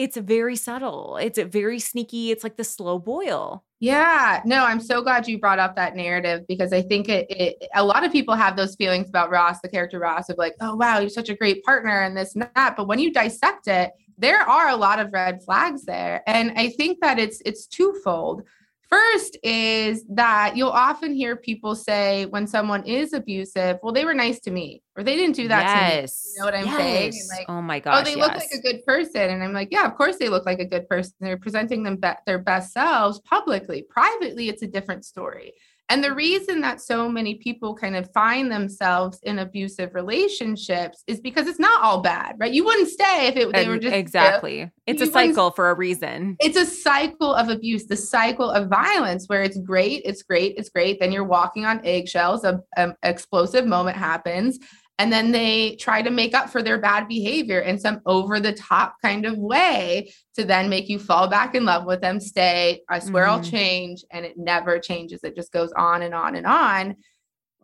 [0.00, 5.00] it's very subtle it's very sneaky it's like the slow boil yeah, no, I'm so
[5.00, 8.34] glad you brought up that narrative because I think it, it, a lot of people
[8.34, 11.34] have those feelings about Ross, the character Ross, of like, oh wow, you're such a
[11.34, 12.76] great partner and this and that.
[12.76, 16.68] But when you dissect it, there are a lot of red flags there, and I
[16.68, 18.42] think that it's it's twofold.
[18.90, 24.14] First is that you'll often hear people say when someone is abusive, well, they were
[24.14, 26.22] nice to me, or they didn't do that yes.
[26.22, 26.32] to me.
[26.34, 26.76] You know what I'm yes.
[26.76, 27.12] saying?
[27.38, 28.00] like, oh my gosh.
[28.00, 28.26] Oh, they yes.
[28.26, 29.30] look like a good person.
[29.30, 31.14] And I'm like, yeah, of course they look like a good person.
[31.20, 33.84] They're presenting them be- their best selves publicly.
[33.88, 35.52] Privately, it's a different story.
[35.90, 41.20] And the reason that so many people kind of find themselves in abusive relationships is
[41.20, 42.52] because it's not all bad, right?
[42.52, 44.70] You wouldn't stay if it, they were just exactly.
[44.86, 46.36] It's a cycle for a reason.
[46.38, 50.68] It's a cycle of abuse, the cycle of violence where it's great, it's great, it's
[50.68, 51.00] great.
[51.00, 52.44] Then you're walking on eggshells.
[52.44, 54.60] A, a explosive moment happens,
[55.00, 58.52] and then they try to make up for their bad behavior in some over the
[58.52, 62.82] top kind of way to then make you fall back in love with them stay
[62.90, 63.32] i swear mm-hmm.
[63.32, 66.94] i'll change and it never changes it just goes on and on and on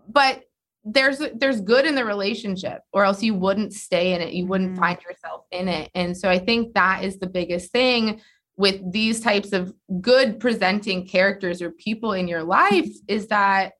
[0.08, 0.44] but
[0.82, 4.70] there's there's good in the relationship or else you wouldn't stay in it you wouldn't
[4.70, 4.80] mm-hmm.
[4.80, 8.18] find yourself in it and so i think that is the biggest thing
[8.56, 13.72] with these types of good presenting characters or people in your life is that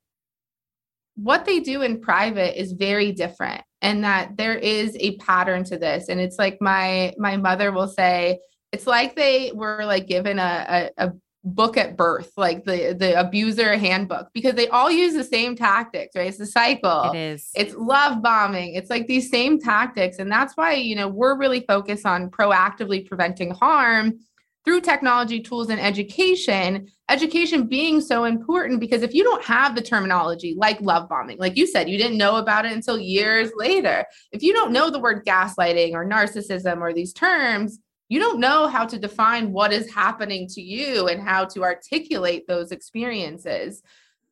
[1.17, 5.79] what they do in private is very different and that there is a pattern to
[5.79, 6.09] this.
[6.09, 8.39] And it's like my my mother will say
[8.73, 11.13] it's like they were like given a, a, a
[11.45, 16.17] book at birth like the the abuser handbook because they all use the same tactics
[16.17, 16.27] right?
[16.27, 17.13] It's the cycle.
[17.13, 17.51] It is.
[17.55, 18.75] It's love bombing.
[18.75, 20.19] It's like these same tactics.
[20.19, 24.19] And that's why you know we're really focused on proactively preventing harm
[24.67, 29.81] through technology tools and education education being so important because if you don't have the
[29.81, 34.05] terminology like love bombing like you said you didn't know about it until years later.
[34.33, 38.69] If you don't know the word gaslighting or narcissism or these terms you don't know
[38.69, 43.83] how to define what is happening to you and how to articulate those experiences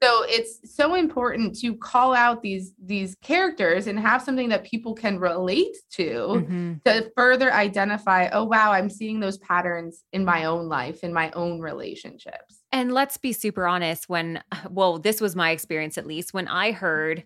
[0.04, 4.94] so it's so important to call out these these characters and have something that people
[4.94, 6.74] can relate to mm-hmm.
[6.84, 11.30] to further identify oh wow i'm seeing those patterns in my own life in my
[11.32, 16.34] own relationships and let's be super honest when well this was my experience at least
[16.34, 17.24] when i heard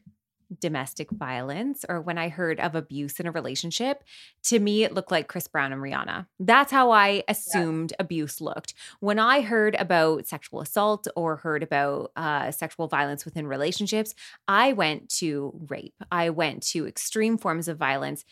[0.61, 4.05] domestic violence or when I heard of abuse in a relationship,
[4.45, 6.27] to me, it looked like Chris Brown and Rihanna.
[6.41, 8.03] That's how I assumed yeah.
[8.05, 8.75] abuse looked.
[9.01, 14.15] When I heard about sexual assault or heard about uh, sexual violence within relationships,
[14.47, 18.25] I went to rape, I went to extreme forms of violence.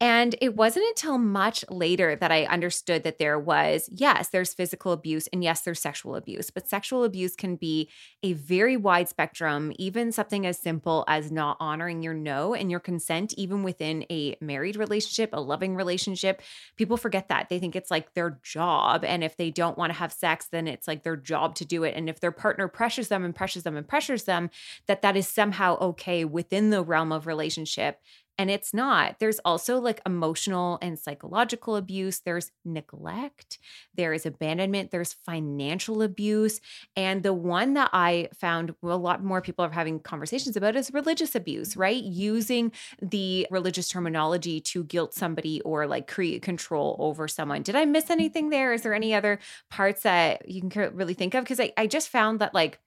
[0.00, 4.92] And it wasn't until much later that I understood that there was, yes, there's physical
[4.92, 7.90] abuse and yes, there's sexual abuse, but sexual abuse can be
[8.22, 12.78] a very wide spectrum, even something as simple as not honoring your no and your
[12.78, 16.42] consent, even within a married relationship, a loving relationship.
[16.76, 17.48] People forget that.
[17.48, 19.04] They think it's like their job.
[19.04, 21.82] And if they don't want to have sex, then it's like their job to do
[21.82, 21.96] it.
[21.96, 24.50] And if their partner pressures them and pressures them and pressures them,
[24.86, 27.98] that that is somehow okay within the realm of relationship
[28.38, 29.18] and it's not.
[29.18, 33.58] There's also like emotional and psychological abuse, there's neglect,
[33.94, 36.60] there is abandonment, there's financial abuse.
[36.94, 40.92] And the one that I found a lot more people are having conversations about is
[40.94, 42.02] religious abuse, right?
[42.02, 42.70] Using
[43.02, 47.62] the religious terminology to guilt somebody or like create control over someone.
[47.62, 48.72] Did I miss anything there?
[48.72, 51.42] Is there any other parts that you can really think of?
[51.42, 52.78] Because I, I just found that like,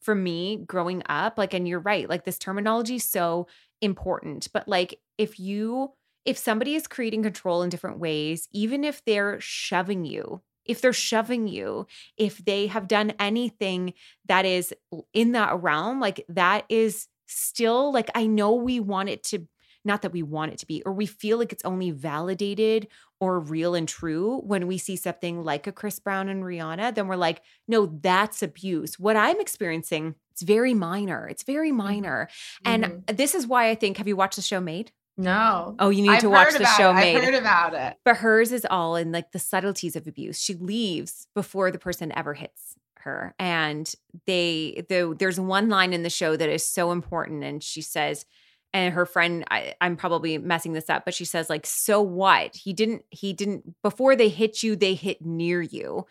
[0.00, 3.46] for me growing up like and you're right like this terminology is so
[3.82, 4.48] important.
[4.52, 5.92] But like if you
[6.24, 10.92] if somebody is creating control in different ways, even if they're shoving you, if they're
[10.92, 13.94] shoving you, if they have done anything
[14.26, 14.72] that is
[15.12, 19.46] in that realm, like that is still like I know we want it to
[19.84, 22.88] not that we want it to be, or we feel like it's only validated
[23.20, 27.08] or real and true when we see something like a Chris Brown and Rihanna, then
[27.08, 28.98] we're like, no, that's abuse.
[28.98, 31.28] What I'm experiencing, it's very minor.
[31.28, 31.76] It's very Mm-hmm.
[31.78, 32.28] minor.
[32.64, 34.92] And this is why I think, have you watched the show Maid?
[35.16, 35.76] No.
[35.78, 36.94] Oh, you need I've to watch the show it.
[36.94, 37.16] Maid.
[37.16, 37.96] I've heard about it.
[38.04, 40.40] But hers is all in like the subtleties of abuse.
[40.40, 43.34] She leaves before the person ever hits her.
[43.38, 43.92] And
[44.26, 48.24] they the there's one line in the show that is so important and she says
[48.74, 52.56] and her friend I, i'm probably messing this up but she says like so what?
[52.56, 56.06] He didn't he didn't before they hit you they hit near you.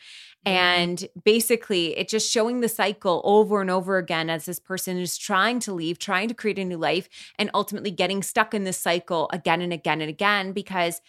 [0.46, 5.18] And basically it's just showing the cycle over and over again as this person is
[5.18, 8.78] trying to leave trying to create a new life and ultimately getting stuck in this
[8.78, 11.02] cycle again and again and again because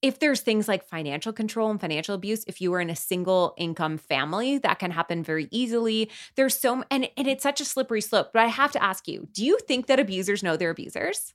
[0.00, 3.54] if there's things like financial control and financial abuse, if you were in a single
[3.56, 6.10] income family, that can happen very easily.
[6.36, 8.30] There's so and and it's such a slippery slope.
[8.32, 11.34] But I have to ask you, do you think that abusers know they're abusers?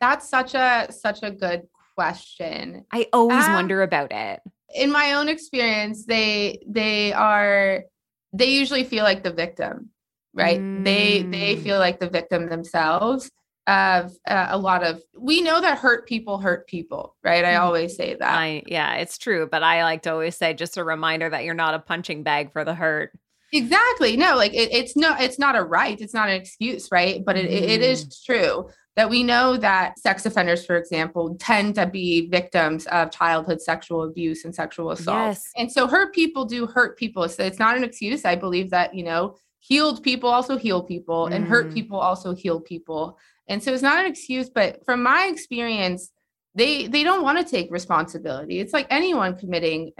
[0.00, 2.84] That's such a such a good question.
[2.92, 4.40] I always Um, wonder about it.
[4.74, 7.84] In my own experience, they they are
[8.32, 9.90] they usually feel like the victim,
[10.34, 10.66] right?
[10.74, 11.62] They they Mm.
[11.62, 13.30] feel like the victim themselves
[13.66, 17.44] of uh, a lot of we know that hurt people hurt people, right?
[17.44, 17.60] I Mhm.
[17.60, 18.34] always say that.
[18.38, 21.54] I yeah, it's true, but I like to always say just a reminder that you're
[21.54, 23.12] not a punching bag for the hurt.
[23.52, 24.16] Exactly.
[24.16, 25.98] No, like it, it's no, it's not a right.
[26.00, 27.24] It's not an excuse, right?
[27.24, 31.74] But it, it, it is true that we know that sex offenders, for example, tend
[31.76, 35.28] to be victims of childhood sexual abuse and sexual assault.
[35.28, 35.50] Yes.
[35.56, 37.28] And so hurt people do hurt people.
[37.28, 38.24] So it's not an excuse.
[38.24, 41.74] I believe that, you know, healed people also heal people and hurt Mm.
[41.74, 43.18] people also heal people.
[43.48, 46.10] And so it's not an excuse, but from my experience,
[46.54, 49.90] they they don't want to take responsibility it's like anyone committing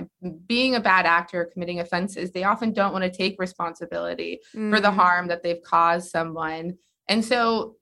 [0.46, 4.38] being a bad actor committing offenses they often don't want to take responsibility
[4.70, 4.94] for the Mm.
[4.94, 6.76] harm that they've caused someone
[7.08, 7.74] and so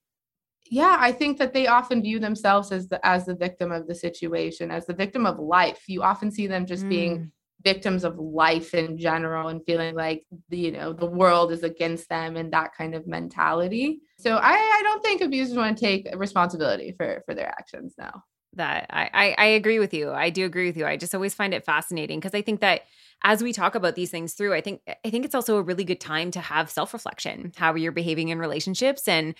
[0.70, 3.94] yeah i think that they often view themselves as the as the victim of the
[3.94, 7.30] situation as the victim of life you often see them just being Mm.
[7.64, 12.08] Victims of life in general and feeling like the, you know the world is against
[12.08, 16.08] them and that kind of mentality so i i don't think abusers want to take
[16.16, 18.22] responsibility for for their actions now
[18.54, 20.10] that I, I I agree with you.
[20.10, 20.86] I do agree with you.
[20.86, 22.82] I just always find it fascinating because I think that
[23.24, 25.84] as we talk about these things through, I think I think it's also a really
[25.84, 29.34] good time to have self-reflection, how you're behaving in relationships and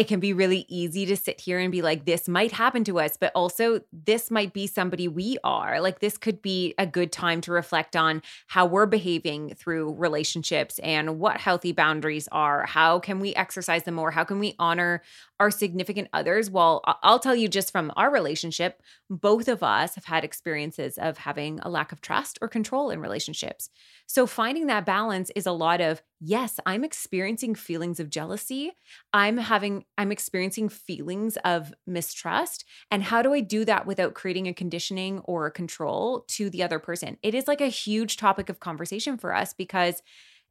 [0.00, 2.98] it can be really easy to sit here and be like, this might happen to
[2.98, 5.78] us, but also this might be somebody we are.
[5.78, 10.78] Like, this could be a good time to reflect on how we're behaving through relationships
[10.78, 12.64] and what healthy boundaries are.
[12.64, 14.10] How can we exercise them more?
[14.10, 15.02] How can we honor
[15.38, 16.50] our significant others?
[16.50, 21.18] Well, I'll tell you just from our relationship, both of us have had experiences of
[21.18, 23.68] having a lack of trust or control in relationships.
[24.06, 28.72] So, finding that balance is a lot of yes, I'm experiencing feelings of jealousy.
[29.12, 32.64] I'm having, I'm experiencing feelings of mistrust.
[32.90, 36.62] And how do I do that without creating a conditioning or a control to the
[36.62, 37.16] other person?
[37.22, 40.02] It is like a huge topic of conversation for us because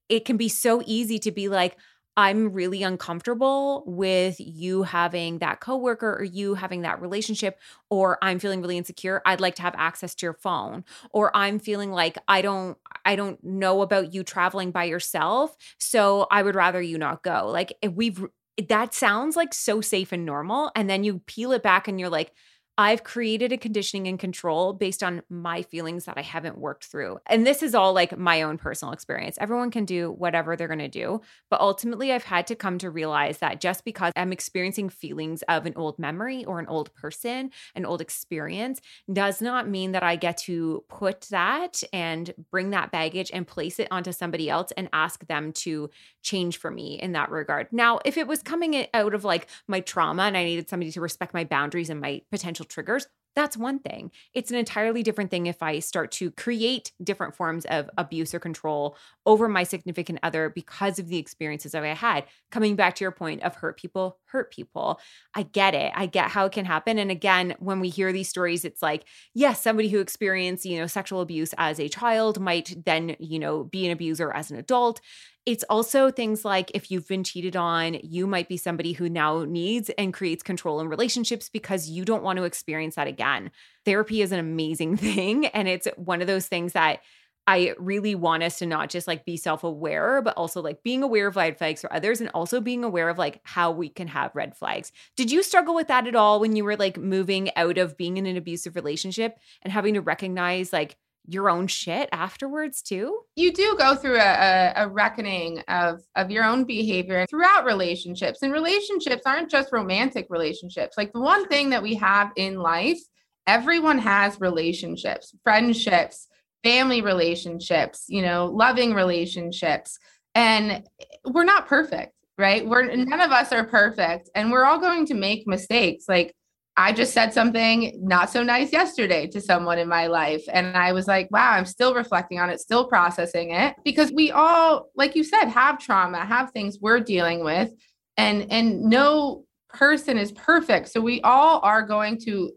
[0.09, 1.77] it can be so easy to be like,
[2.19, 7.57] I'm really uncomfortable with you having that coworker or you having that relationship,
[7.89, 9.21] or I'm feeling really insecure.
[9.25, 13.15] I'd like to have access to your phone, or I'm feeling like I don't, I
[13.15, 17.47] don't know about you traveling by yourself, so I would rather you not go.
[17.47, 18.25] Like we've
[18.67, 22.09] that sounds like so safe and normal, and then you peel it back and you're
[22.09, 22.33] like,
[22.79, 27.19] I've created a conditioning and control based on my feelings that I haven't worked through.
[27.25, 29.37] And this is all like my own personal experience.
[29.41, 31.19] Everyone can do whatever they're going to do.
[31.49, 35.65] But ultimately, I've had to come to realize that just because I'm experiencing feelings of
[35.65, 38.79] an old memory or an old person, an old experience,
[39.11, 43.77] does not mean that I get to put that and bring that baggage and place
[43.79, 45.89] it onto somebody else and ask them to
[46.21, 47.67] change for me in that regard.
[47.73, 51.01] Now, if it was coming out of like my trauma and I needed somebody to
[51.01, 54.11] respect my boundaries and my potential triggers, that's one thing.
[54.33, 58.39] It's an entirely different thing if I start to create different forms of abuse or
[58.39, 62.25] control over my significant other because of the experiences that I had.
[62.51, 64.99] Coming back to your point of hurt people, hurt people.
[65.33, 65.93] I get it.
[65.95, 66.97] I get how it can happen.
[66.97, 70.87] And again, when we hear these stories, it's like, yes, somebody who experienced, you know,
[70.87, 75.01] sexual abuse as a child might then, you know, be an abuser as an adult.
[75.49, 79.45] It's also things like if you've been cheated on, you might be somebody who now
[79.45, 83.49] needs and creates control in relationships because you don't want to experience that again.
[83.83, 85.47] Therapy is an amazing thing.
[85.47, 86.99] And it's one of those things that
[87.47, 91.01] I really want us to not just like be self aware, but also like being
[91.01, 94.07] aware of red flags for others and also being aware of like how we can
[94.07, 94.91] have red flags.
[95.17, 98.17] Did you struggle with that at all when you were like moving out of being
[98.17, 100.95] in an abusive relationship and having to recognize like
[101.27, 103.19] your own shit afterwards too?
[103.35, 108.41] You do go through a, a, reckoning of of your own behavior throughout relationships.
[108.41, 110.97] And relationships aren't just romantic relationships.
[110.97, 112.99] Like the one thing that we have in life,
[113.47, 116.27] everyone has relationships, friendships,
[116.63, 119.97] family relationships, you know, loving relationships.
[120.35, 120.83] And
[121.25, 122.65] we're not perfect, right?
[122.65, 126.05] We're none of us are perfect and we're all going to make mistakes.
[126.07, 126.33] Like
[126.77, 130.43] I just said something not so nice yesterday to someone in my life.
[130.51, 134.31] And I was like, wow, I'm still reflecting on it, still processing it because we
[134.31, 137.71] all, like you said, have trauma, have things we're dealing with.
[138.15, 140.89] And, and no person is perfect.
[140.89, 142.51] So we all are going to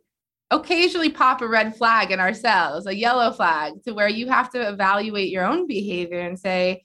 [0.52, 4.68] occasionally pop a red flag in ourselves, a yellow flag, to where you have to
[4.68, 6.84] evaluate your own behavior and say,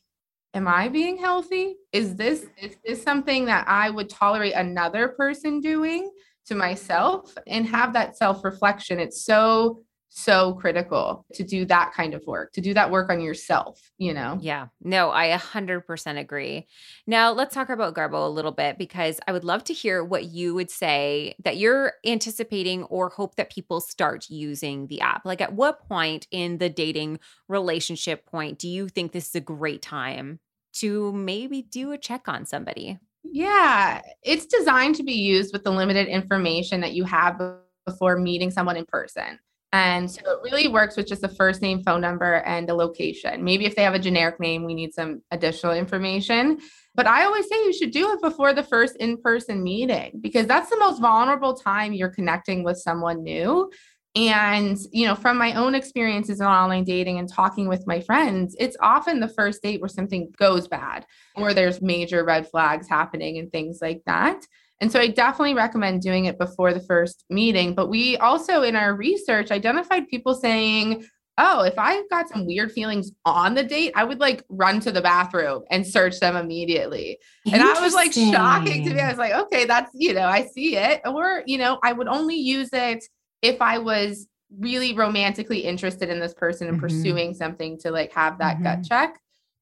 [0.53, 1.75] Am I being healthy?
[1.91, 6.09] Is this is this something that I would tolerate another person doing?
[6.47, 8.99] To myself and have that self reflection.
[8.99, 13.21] It's so, so critical to do that kind of work, to do that work on
[13.21, 14.37] yourself, you know?
[14.41, 14.67] Yeah.
[14.81, 16.67] No, I 100% agree.
[17.05, 20.25] Now, let's talk about Garbo a little bit because I would love to hear what
[20.25, 25.25] you would say that you're anticipating or hope that people start using the app.
[25.25, 29.41] Like, at what point in the dating relationship point do you think this is a
[29.41, 30.39] great time
[30.73, 32.99] to maybe do a check on somebody?
[33.23, 37.41] Yeah, it's designed to be used with the limited information that you have
[37.85, 39.39] before meeting someone in person.
[39.73, 43.43] And so it really works with just a first name, phone number, and the location.
[43.43, 46.59] Maybe if they have a generic name, we need some additional information.
[46.95, 50.47] But I always say you should do it before the first in person meeting because
[50.47, 53.69] that's the most vulnerable time you're connecting with someone new.
[54.15, 58.55] And, you know, from my own experiences in online dating and talking with my friends,
[58.59, 61.05] it's often the first date where something goes bad
[61.35, 64.43] or there's major red flags happening and things like that.
[64.81, 67.75] And so I definitely recommend doing it before the first meeting.
[67.75, 71.05] But we also, in our research, identified people saying,
[71.39, 74.91] oh, if I got some weird feelings on the date, I would like run to
[74.91, 77.19] the bathroom and search them immediately.
[77.51, 78.99] And I was like shocking to me.
[78.99, 81.01] I was like, okay, that's, you know, I see it.
[81.05, 83.03] Or, you know, I would only use it
[83.41, 84.27] if I was
[84.57, 86.87] really romantically interested in this person and mm-hmm.
[86.87, 88.63] pursuing something to like have that mm-hmm.
[88.63, 89.19] gut check.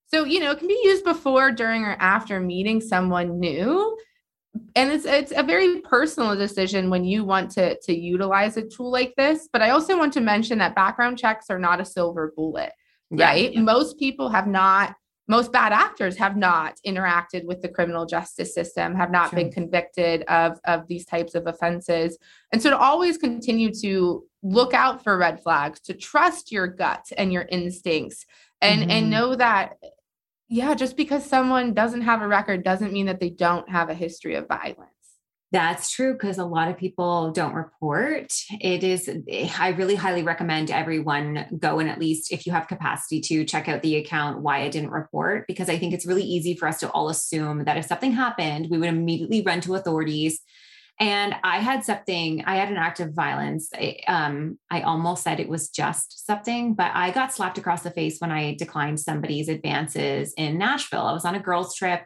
[0.07, 3.97] So, you know, it can be used before, during, or after meeting someone new.
[4.75, 8.89] And it's it's a very personal decision when you want to to utilize a tool
[8.89, 9.49] like this.
[9.51, 12.71] But I also want to mention that background checks are not a silver bullet,
[13.09, 13.53] yeah, right?
[13.53, 13.61] Yeah.
[13.61, 14.95] Most people have not
[15.27, 19.37] most bad actors have not interacted with the criminal justice system, have not sure.
[19.37, 22.17] been convicted of, of these types of offenses.
[22.51, 27.05] And so to always continue to look out for red flags, to trust your gut
[27.17, 28.25] and your instincts,
[28.61, 28.91] and, mm-hmm.
[28.91, 29.77] and know that,
[30.47, 33.95] yeah, just because someone doesn't have a record doesn't mean that they don't have a
[33.95, 34.94] history of violence.
[35.55, 38.33] That's true because a lot of people don't report.
[38.59, 39.09] It is,
[39.57, 43.69] I really highly recommend everyone go and at least, if you have capacity to check
[43.69, 46.81] out the account, why I didn't report, because I think it's really easy for us
[46.81, 50.41] to all assume that if something happened, we would immediately run to authorities.
[50.99, 53.69] And I had something, I had an act of violence.
[53.73, 57.91] I, um, I almost said it was just something, but I got slapped across the
[57.91, 61.05] face when I declined somebody's advances in Nashville.
[61.05, 62.01] I was on a girls' trip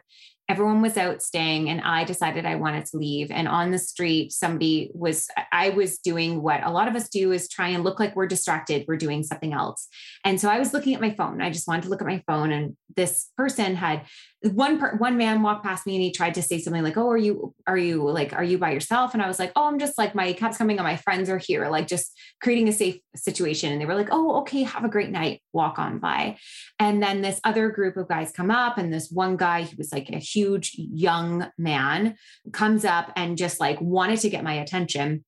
[0.50, 3.30] everyone was out staying and i decided i wanted to leave.
[3.30, 7.30] And on the street somebody was i was doing what a lot of us do
[7.30, 9.86] is try and look like we're distracted we're doing something else.
[10.24, 11.40] And so i was looking at my phone.
[11.40, 14.02] I just wanted to look at my phone and this person had
[14.42, 17.08] one per, one man walked past me and he tried to say something like, "Oh,
[17.10, 19.78] are you are you like are you by yourself?" And I was like, "Oh, I'm
[19.78, 22.98] just like my cab's coming and my friends are here, like just creating a safe
[23.14, 25.42] situation." And they were like, "Oh, okay, have a great night.
[25.52, 26.38] Walk on by."
[26.78, 29.92] And then this other group of guys come up and this one guy who was
[29.92, 32.16] like a huge young man
[32.52, 35.24] comes up and just like wanted to get my attention.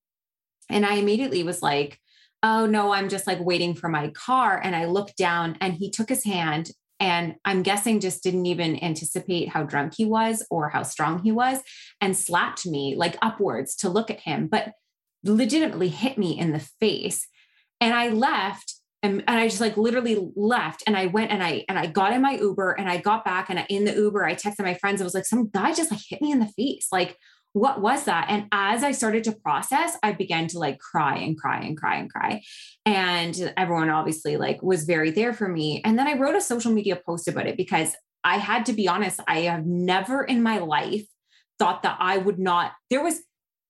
[0.70, 1.98] And I immediately was like,
[2.42, 4.58] oh no, I'm just like waiting for my car.
[4.62, 6.70] And I looked down and he took his hand
[7.03, 11.32] and I'm guessing just didn't even anticipate how drunk he was or how strong he
[11.32, 11.59] was
[12.00, 14.70] and slapped me like upwards to look at him, but
[15.24, 17.26] legitimately hit me in the face.
[17.80, 21.64] And I left and, and I just like literally left and I went and I
[21.68, 24.24] and I got in my Uber and I got back and I, in the Uber
[24.24, 26.46] I texted my friends I was like some guy just like hit me in the
[26.46, 27.16] face like
[27.53, 28.26] what was that?
[28.30, 31.96] And as I started to process, I began to like cry and cry and cry
[31.96, 32.42] and cry.
[32.86, 35.82] And everyone obviously like was very there for me.
[35.84, 37.94] And then I wrote a social media post about it because
[38.24, 41.05] I had to be honest, I have never in my life
[41.59, 43.20] thought that I would not, there was,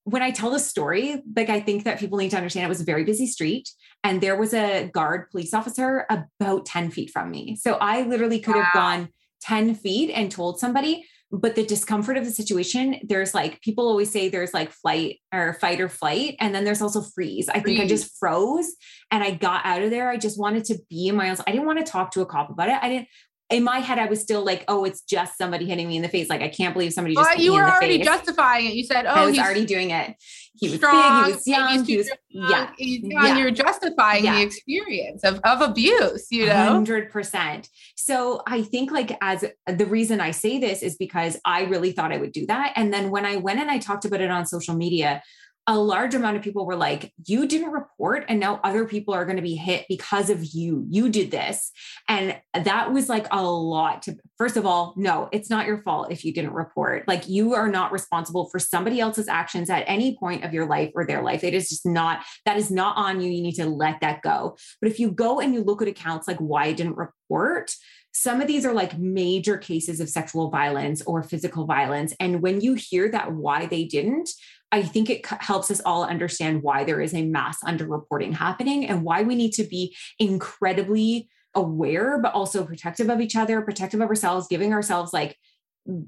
[0.05, 2.81] when I tell the story, like I think that people need to understand it was
[2.81, 3.69] a very busy street
[4.03, 7.55] and there was a guard police officer about 10 feet from me.
[7.55, 8.63] So I literally could wow.
[8.63, 9.09] have gone
[9.41, 14.11] 10 feet and told somebody, but the discomfort of the situation, there's like people always
[14.11, 16.35] say there's like flight or fight or flight.
[16.39, 17.49] And then there's also freeze.
[17.49, 18.71] I think I just froze
[19.09, 20.09] and I got out of there.
[20.09, 21.37] I just wanted to be in my own.
[21.47, 22.77] I didn't want to talk to a cop about it.
[22.79, 23.07] I didn't,
[23.49, 26.09] in my head, I was still like, oh, it's just somebody hitting me in the
[26.09, 26.29] face.
[26.29, 27.29] Like, I can't believe somebody just.
[27.29, 28.05] Well, you were already face.
[28.07, 28.73] justifying it.
[28.73, 30.15] You said, oh, I was he's already doing it.
[30.55, 32.69] He was strong, big, he was young, he was, yeah.
[32.77, 33.37] Yeah.
[33.37, 34.35] You're justifying Yeah.
[34.35, 36.53] the experience of, of abuse, you know?
[36.53, 37.69] Hundred percent.
[37.95, 42.11] So I think like as the reason I say this is because I really thought
[42.11, 42.73] I would do that.
[42.75, 45.23] And then when I went and I talked about it on social media,
[45.65, 49.23] a large amount of people were like, you didn't report and now other people are
[49.23, 50.85] going to be hit because of you.
[50.89, 51.71] You did this.
[52.09, 56.11] And that was like a lot to first of all, no, it's not your fault
[56.11, 57.07] if you didn't report.
[57.07, 60.91] Like you are not responsible for somebody else's actions at any point of your life
[60.95, 61.45] or their life.
[61.45, 63.31] It is just not that is not on you.
[63.31, 64.57] You need to let that go.
[64.81, 67.73] But if you go and you look at accounts like why I didn't report,
[68.13, 72.13] some of these are like major cases of sexual violence or physical violence.
[72.19, 74.29] And when you hear that why they didn't,
[74.73, 79.03] I think it helps us all understand why there is a mass underreporting happening and
[79.03, 84.09] why we need to be incredibly aware, but also protective of each other, protective of
[84.09, 85.37] ourselves, giving ourselves like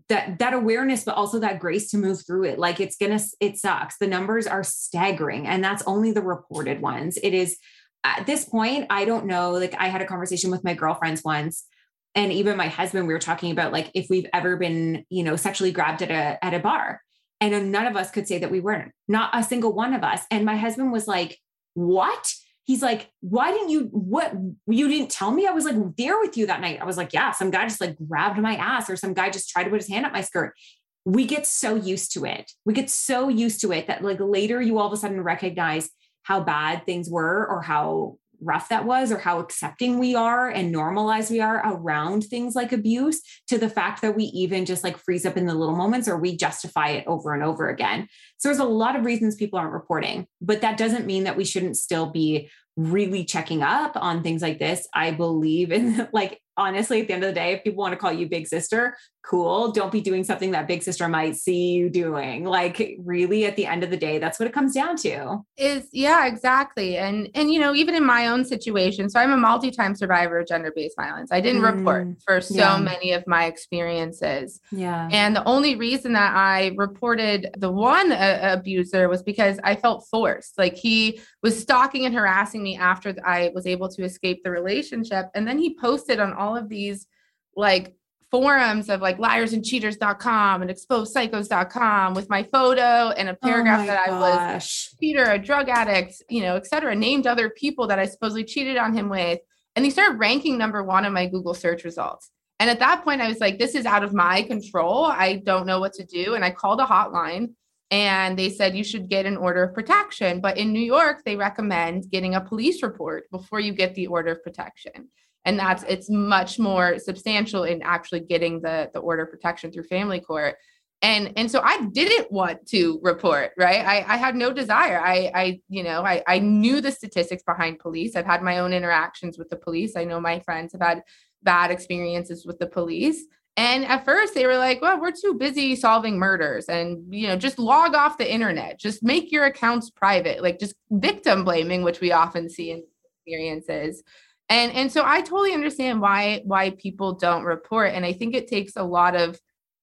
[0.07, 2.59] that that awareness but also that grace to move through it.
[2.59, 3.97] Like it's gonna it sucks.
[3.97, 7.17] The numbers are staggering and that's only the reported ones.
[7.21, 7.57] It is
[8.05, 11.65] at this point i don't know like i had a conversation with my girlfriends once
[12.13, 15.35] and even my husband we were talking about like if we've ever been you know
[15.35, 17.01] sexually grabbed at a at a bar
[17.41, 20.21] and none of us could say that we weren't not a single one of us.
[20.31, 21.37] And my husband was like
[21.73, 22.33] what?
[22.63, 24.33] He's like why didn't you what
[24.67, 25.47] you didn't tell me?
[25.47, 26.79] I was like there with you that night.
[26.81, 29.49] I was like yeah some guy just like grabbed my ass or some guy just
[29.49, 30.55] tried to put his hand up my skirt.
[31.03, 32.51] We get so used to it.
[32.65, 35.89] We get so used to it that like later you all of a sudden recognize
[36.23, 40.71] how bad things were or how rough that was or how accepting we are and
[40.71, 44.97] normalized we are around things like abuse to the fact that we even just like
[44.97, 48.07] freeze up in the little moments or we justify it over and over again.
[48.37, 51.45] So there's a lot of reasons people aren't reporting, but that doesn't mean that we
[51.45, 54.87] shouldn't still be really checking up on things like this.
[54.93, 57.97] I believe in like honestly at the end of the day if people want to
[57.97, 61.89] call you big sister, cool, don't be doing something that big sister might see you
[61.89, 62.43] doing.
[62.45, 65.39] Like really at the end of the day that's what it comes down to.
[65.57, 69.37] is yeah exactly and and you know even in my own situation so i'm a
[69.37, 72.77] multi-time survivor of gender-based violence i didn't report Mm, for so yeah.
[72.77, 75.07] many of my experiences Yeah.
[75.11, 80.05] and the only reason that i reported the one uh, abuser was because i felt
[80.11, 84.51] forced like he was stalking and harassing me after i was able to escape the
[84.51, 87.07] relationship and then he posted on all of these
[87.55, 87.95] like
[88.35, 94.09] forums of like liarsandcheaters.com and exposedpsychos.com with my photo and a oh paragraph Oh that
[94.09, 97.97] I was a cheater, a drug addict, you know, et cetera, named other people that
[97.97, 99.39] I supposedly cheated on him with.
[99.75, 102.29] And they started ranking number one on my Google search results.
[102.59, 105.05] And at that point, I was like, this is out of my control.
[105.05, 106.35] I don't know what to do.
[106.35, 107.53] And I called a hotline
[107.91, 110.41] and they said you should get an order of protection.
[110.41, 114.31] But in New York, they recommend getting a police report before you get the order
[114.31, 115.09] of protection.
[115.45, 120.19] And that's it's much more substantial in actually getting the, the order protection through family
[120.19, 120.55] court.
[121.01, 123.85] And and so I didn't want to report, right?
[123.85, 124.99] I, I had no desire.
[124.99, 128.15] I I, you know, I, I knew the statistics behind police.
[128.15, 129.95] I've had my own interactions with the police.
[129.95, 131.03] I know my friends have had
[131.43, 133.25] bad experiences with the police.
[133.57, 137.37] And at first they were like, well, we're too busy solving murders and, you know,
[137.37, 142.01] just log off the internet, just make your accounts private, like just victim blaming, which
[142.01, 142.83] we often see in
[143.25, 144.03] experiences.
[144.49, 147.93] And, and so I totally understand why, why people don't report.
[147.93, 149.39] And I think it takes a lot of,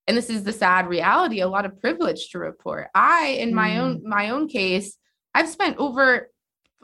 [0.06, 2.88] and this is the sad reality, a lot of privilege to report.
[2.94, 4.04] I, in my own, mm.
[4.04, 4.96] my own case,
[5.34, 6.28] I've spent over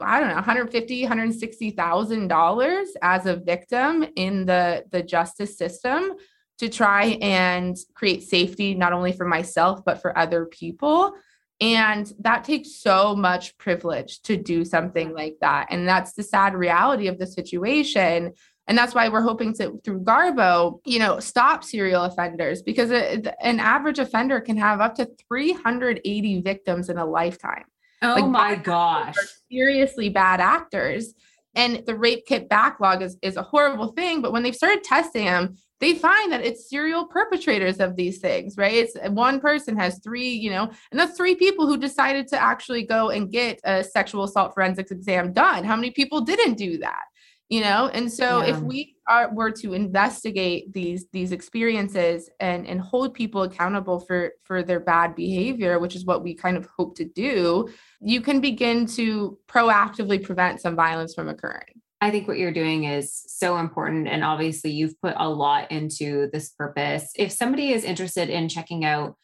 [0.01, 6.13] I don't know, 150, 160,000 dollars as a victim in the the justice system
[6.59, 11.13] to try and create safety not only for myself but for other people.
[11.61, 15.67] And that takes so much privilege to do something like that.
[15.69, 18.33] And that's the sad reality of the situation.
[18.67, 23.21] And that's why we're hoping to, through Garbo, you know, stop serial offenders because a,
[23.45, 27.65] an average offender can have up to 380 victims in a lifetime
[28.01, 29.15] Oh Like, my gosh.
[29.51, 31.13] seriously bad actors.
[31.55, 34.21] And the rape kit backlog is, is a horrible thing.
[34.21, 38.57] But when they've started testing them, they find that it's serial perpetrators of these things,
[38.57, 38.73] right?
[38.73, 42.41] It's uh, one person has three, you know, and that's three people who decided to
[42.41, 45.63] actually go and get a sexual assault forensics exam done.
[45.63, 47.03] How many people didn't do that?
[47.49, 52.79] You know, and so if we are were to investigate these these experiences and and
[52.79, 56.95] hold people accountable for for their bad behavior, which is what we kind of hope
[56.97, 57.67] to do,
[58.01, 61.81] you can begin to proactively prevent some violence from occurring.
[62.01, 64.07] I think what you're doing is so important.
[64.07, 67.11] And obviously, you've put a lot into this purpose.
[67.15, 69.15] If somebody is interested in checking out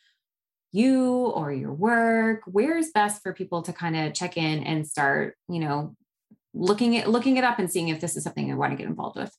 [0.71, 5.37] you or your work, where's best for people to kind of check in and start,
[5.47, 5.95] you know,
[6.53, 8.87] looking at looking it up and seeing if this is something they want to get
[8.87, 9.31] involved with?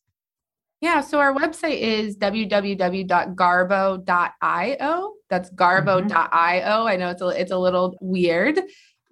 [0.81, 5.13] Yeah, so our website is www.garbo.io.
[5.29, 6.09] That's garbo.io.
[6.09, 6.87] Mm-hmm.
[6.87, 8.61] I know it's a, it's a little weird,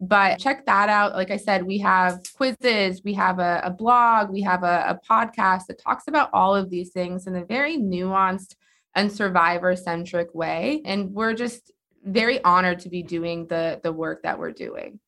[0.08, 1.14] but check that out.
[1.14, 5.00] Like I said, we have quizzes, we have a, a blog, we have a, a
[5.08, 8.54] podcast that talks about all of these things in a very nuanced
[8.94, 10.82] and survivor centric way.
[10.84, 11.72] And we're just
[12.04, 15.00] very honored to be doing the the work that we're doing.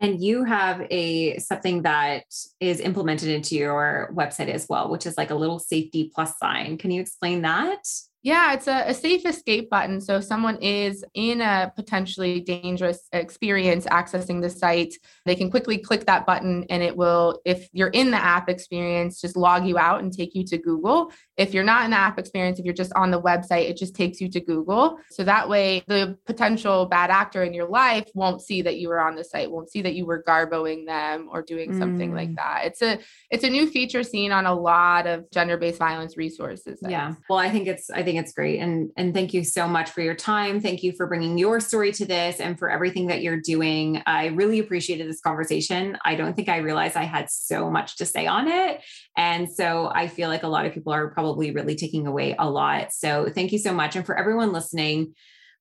[0.00, 2.24] And you have a something that
[2.58, 6.78] is implemented into your website as well, which is like a little safety plus sign.
[6.78, 7.86] Can you explain that?
[8.22, 9.98] Yeah, it's a, a, safe escape button.
[9.98, 14.94] So if someone is in a potentially dangerous experience accessing the site,
[15.24, 19.22] they can quickly click that button and it will, if you're in the app experience,
[19.22, 21.12] just log you out and take you to Google.
[21.38, 23.94] If you're not in the app experience, if you're just on the website, it just
[23.94, 24.98] takes you to Google.
[25.12, 29.00] So that way the potential bad actor in your life won't see that you were
[29.00, 32.16] on the site, won't see that you were garboing them or doing something mm.
[32.16, 32.66] like that.
[32.66, 32.98] It's a
[33.30, 36.80] it's a new feature seen on a lot of gender-based violence resources.
[36.86, 37.14] Yeah.
[37.30, 38.60] Well, I think it's I think it's great.
[38.60, 40.60] And and thank you so much for your time.
[40.60, 44.02] Thank you for bringing your story to this and for everything that you're doing.
[44.06, 45.98] I really appreciated this conversation.
[46.04, 48.82] I don't think I realized I had so much to say on it.
[49.16, 52.48] And so I feel like a lot of people are probably really taking away a
[52.48, 52.92] lot.
[52.92, 53.96] So thank you so much.
[53.96, 55.14] And for everyone listening,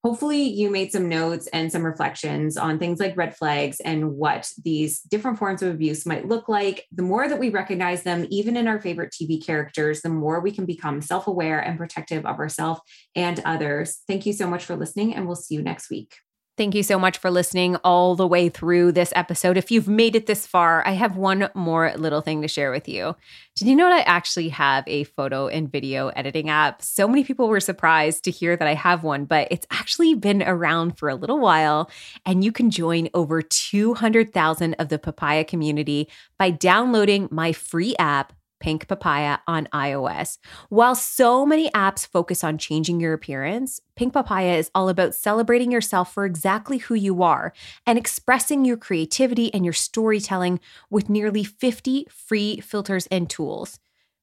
[0.04, 4.50] hopefully you made some notes and some reflections on things like red flags and what
[4.64, 6.86] these different forms of abuse might look like.
[6.92, 10.52] The more that we recognize them, even in our favorite TV characters, the more we
[10.52, 12.82] can become self aware and protective of ourselves
[13.16, 14.00] and others.
[14.08, 16.14] Thank you so much for listening, and we'll see you next week.
[16.60, 19.56] Thank you so much for listening all the way through this episode.
[19.56, 22.90] If you've made it this far, I have one more little thing to share with
[22.90, 23.16] you.
[23.56, 26.82] Did you know that I actually have a photo and video editing app?
[26.82, 30.44] So many people were surprised to hear that I have one, but it's actually been
[30.44, 31.90] around for a little while,
[32.26, 38.34] and you can join over 200,000 of the papaya community by downloading my free app
[38.60, 40.38] Pink Papaya on iOS.
[40.70, 45.72] While so many apps focus on changing your appearance, Pink Papaya is all about celebrating
[45.72, 47.54] yourself for exactly who you are
[47.86, 53.80] and expressing your creativity and your storytelling with nearly 50 free filters and tools.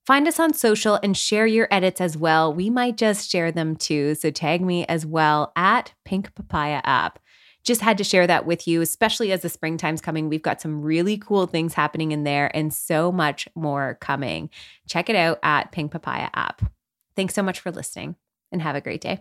[0.07, 2.55] Find us on social and share your edits as well.
[2.55, 7.19] We might just share them too, so tag me as well at Pink Papaya app
[7.67, 10.29] just had to share that with you, especially as the springtime's coming.
[10.29, 14.49] We've got some really cool things happening in there and so much more coming.
[14.89, 16.63] Check it out at Pink Papaya app.
[17.17, 18.15] Thanks so much for listening
[18.53, 19.21] and have a great day.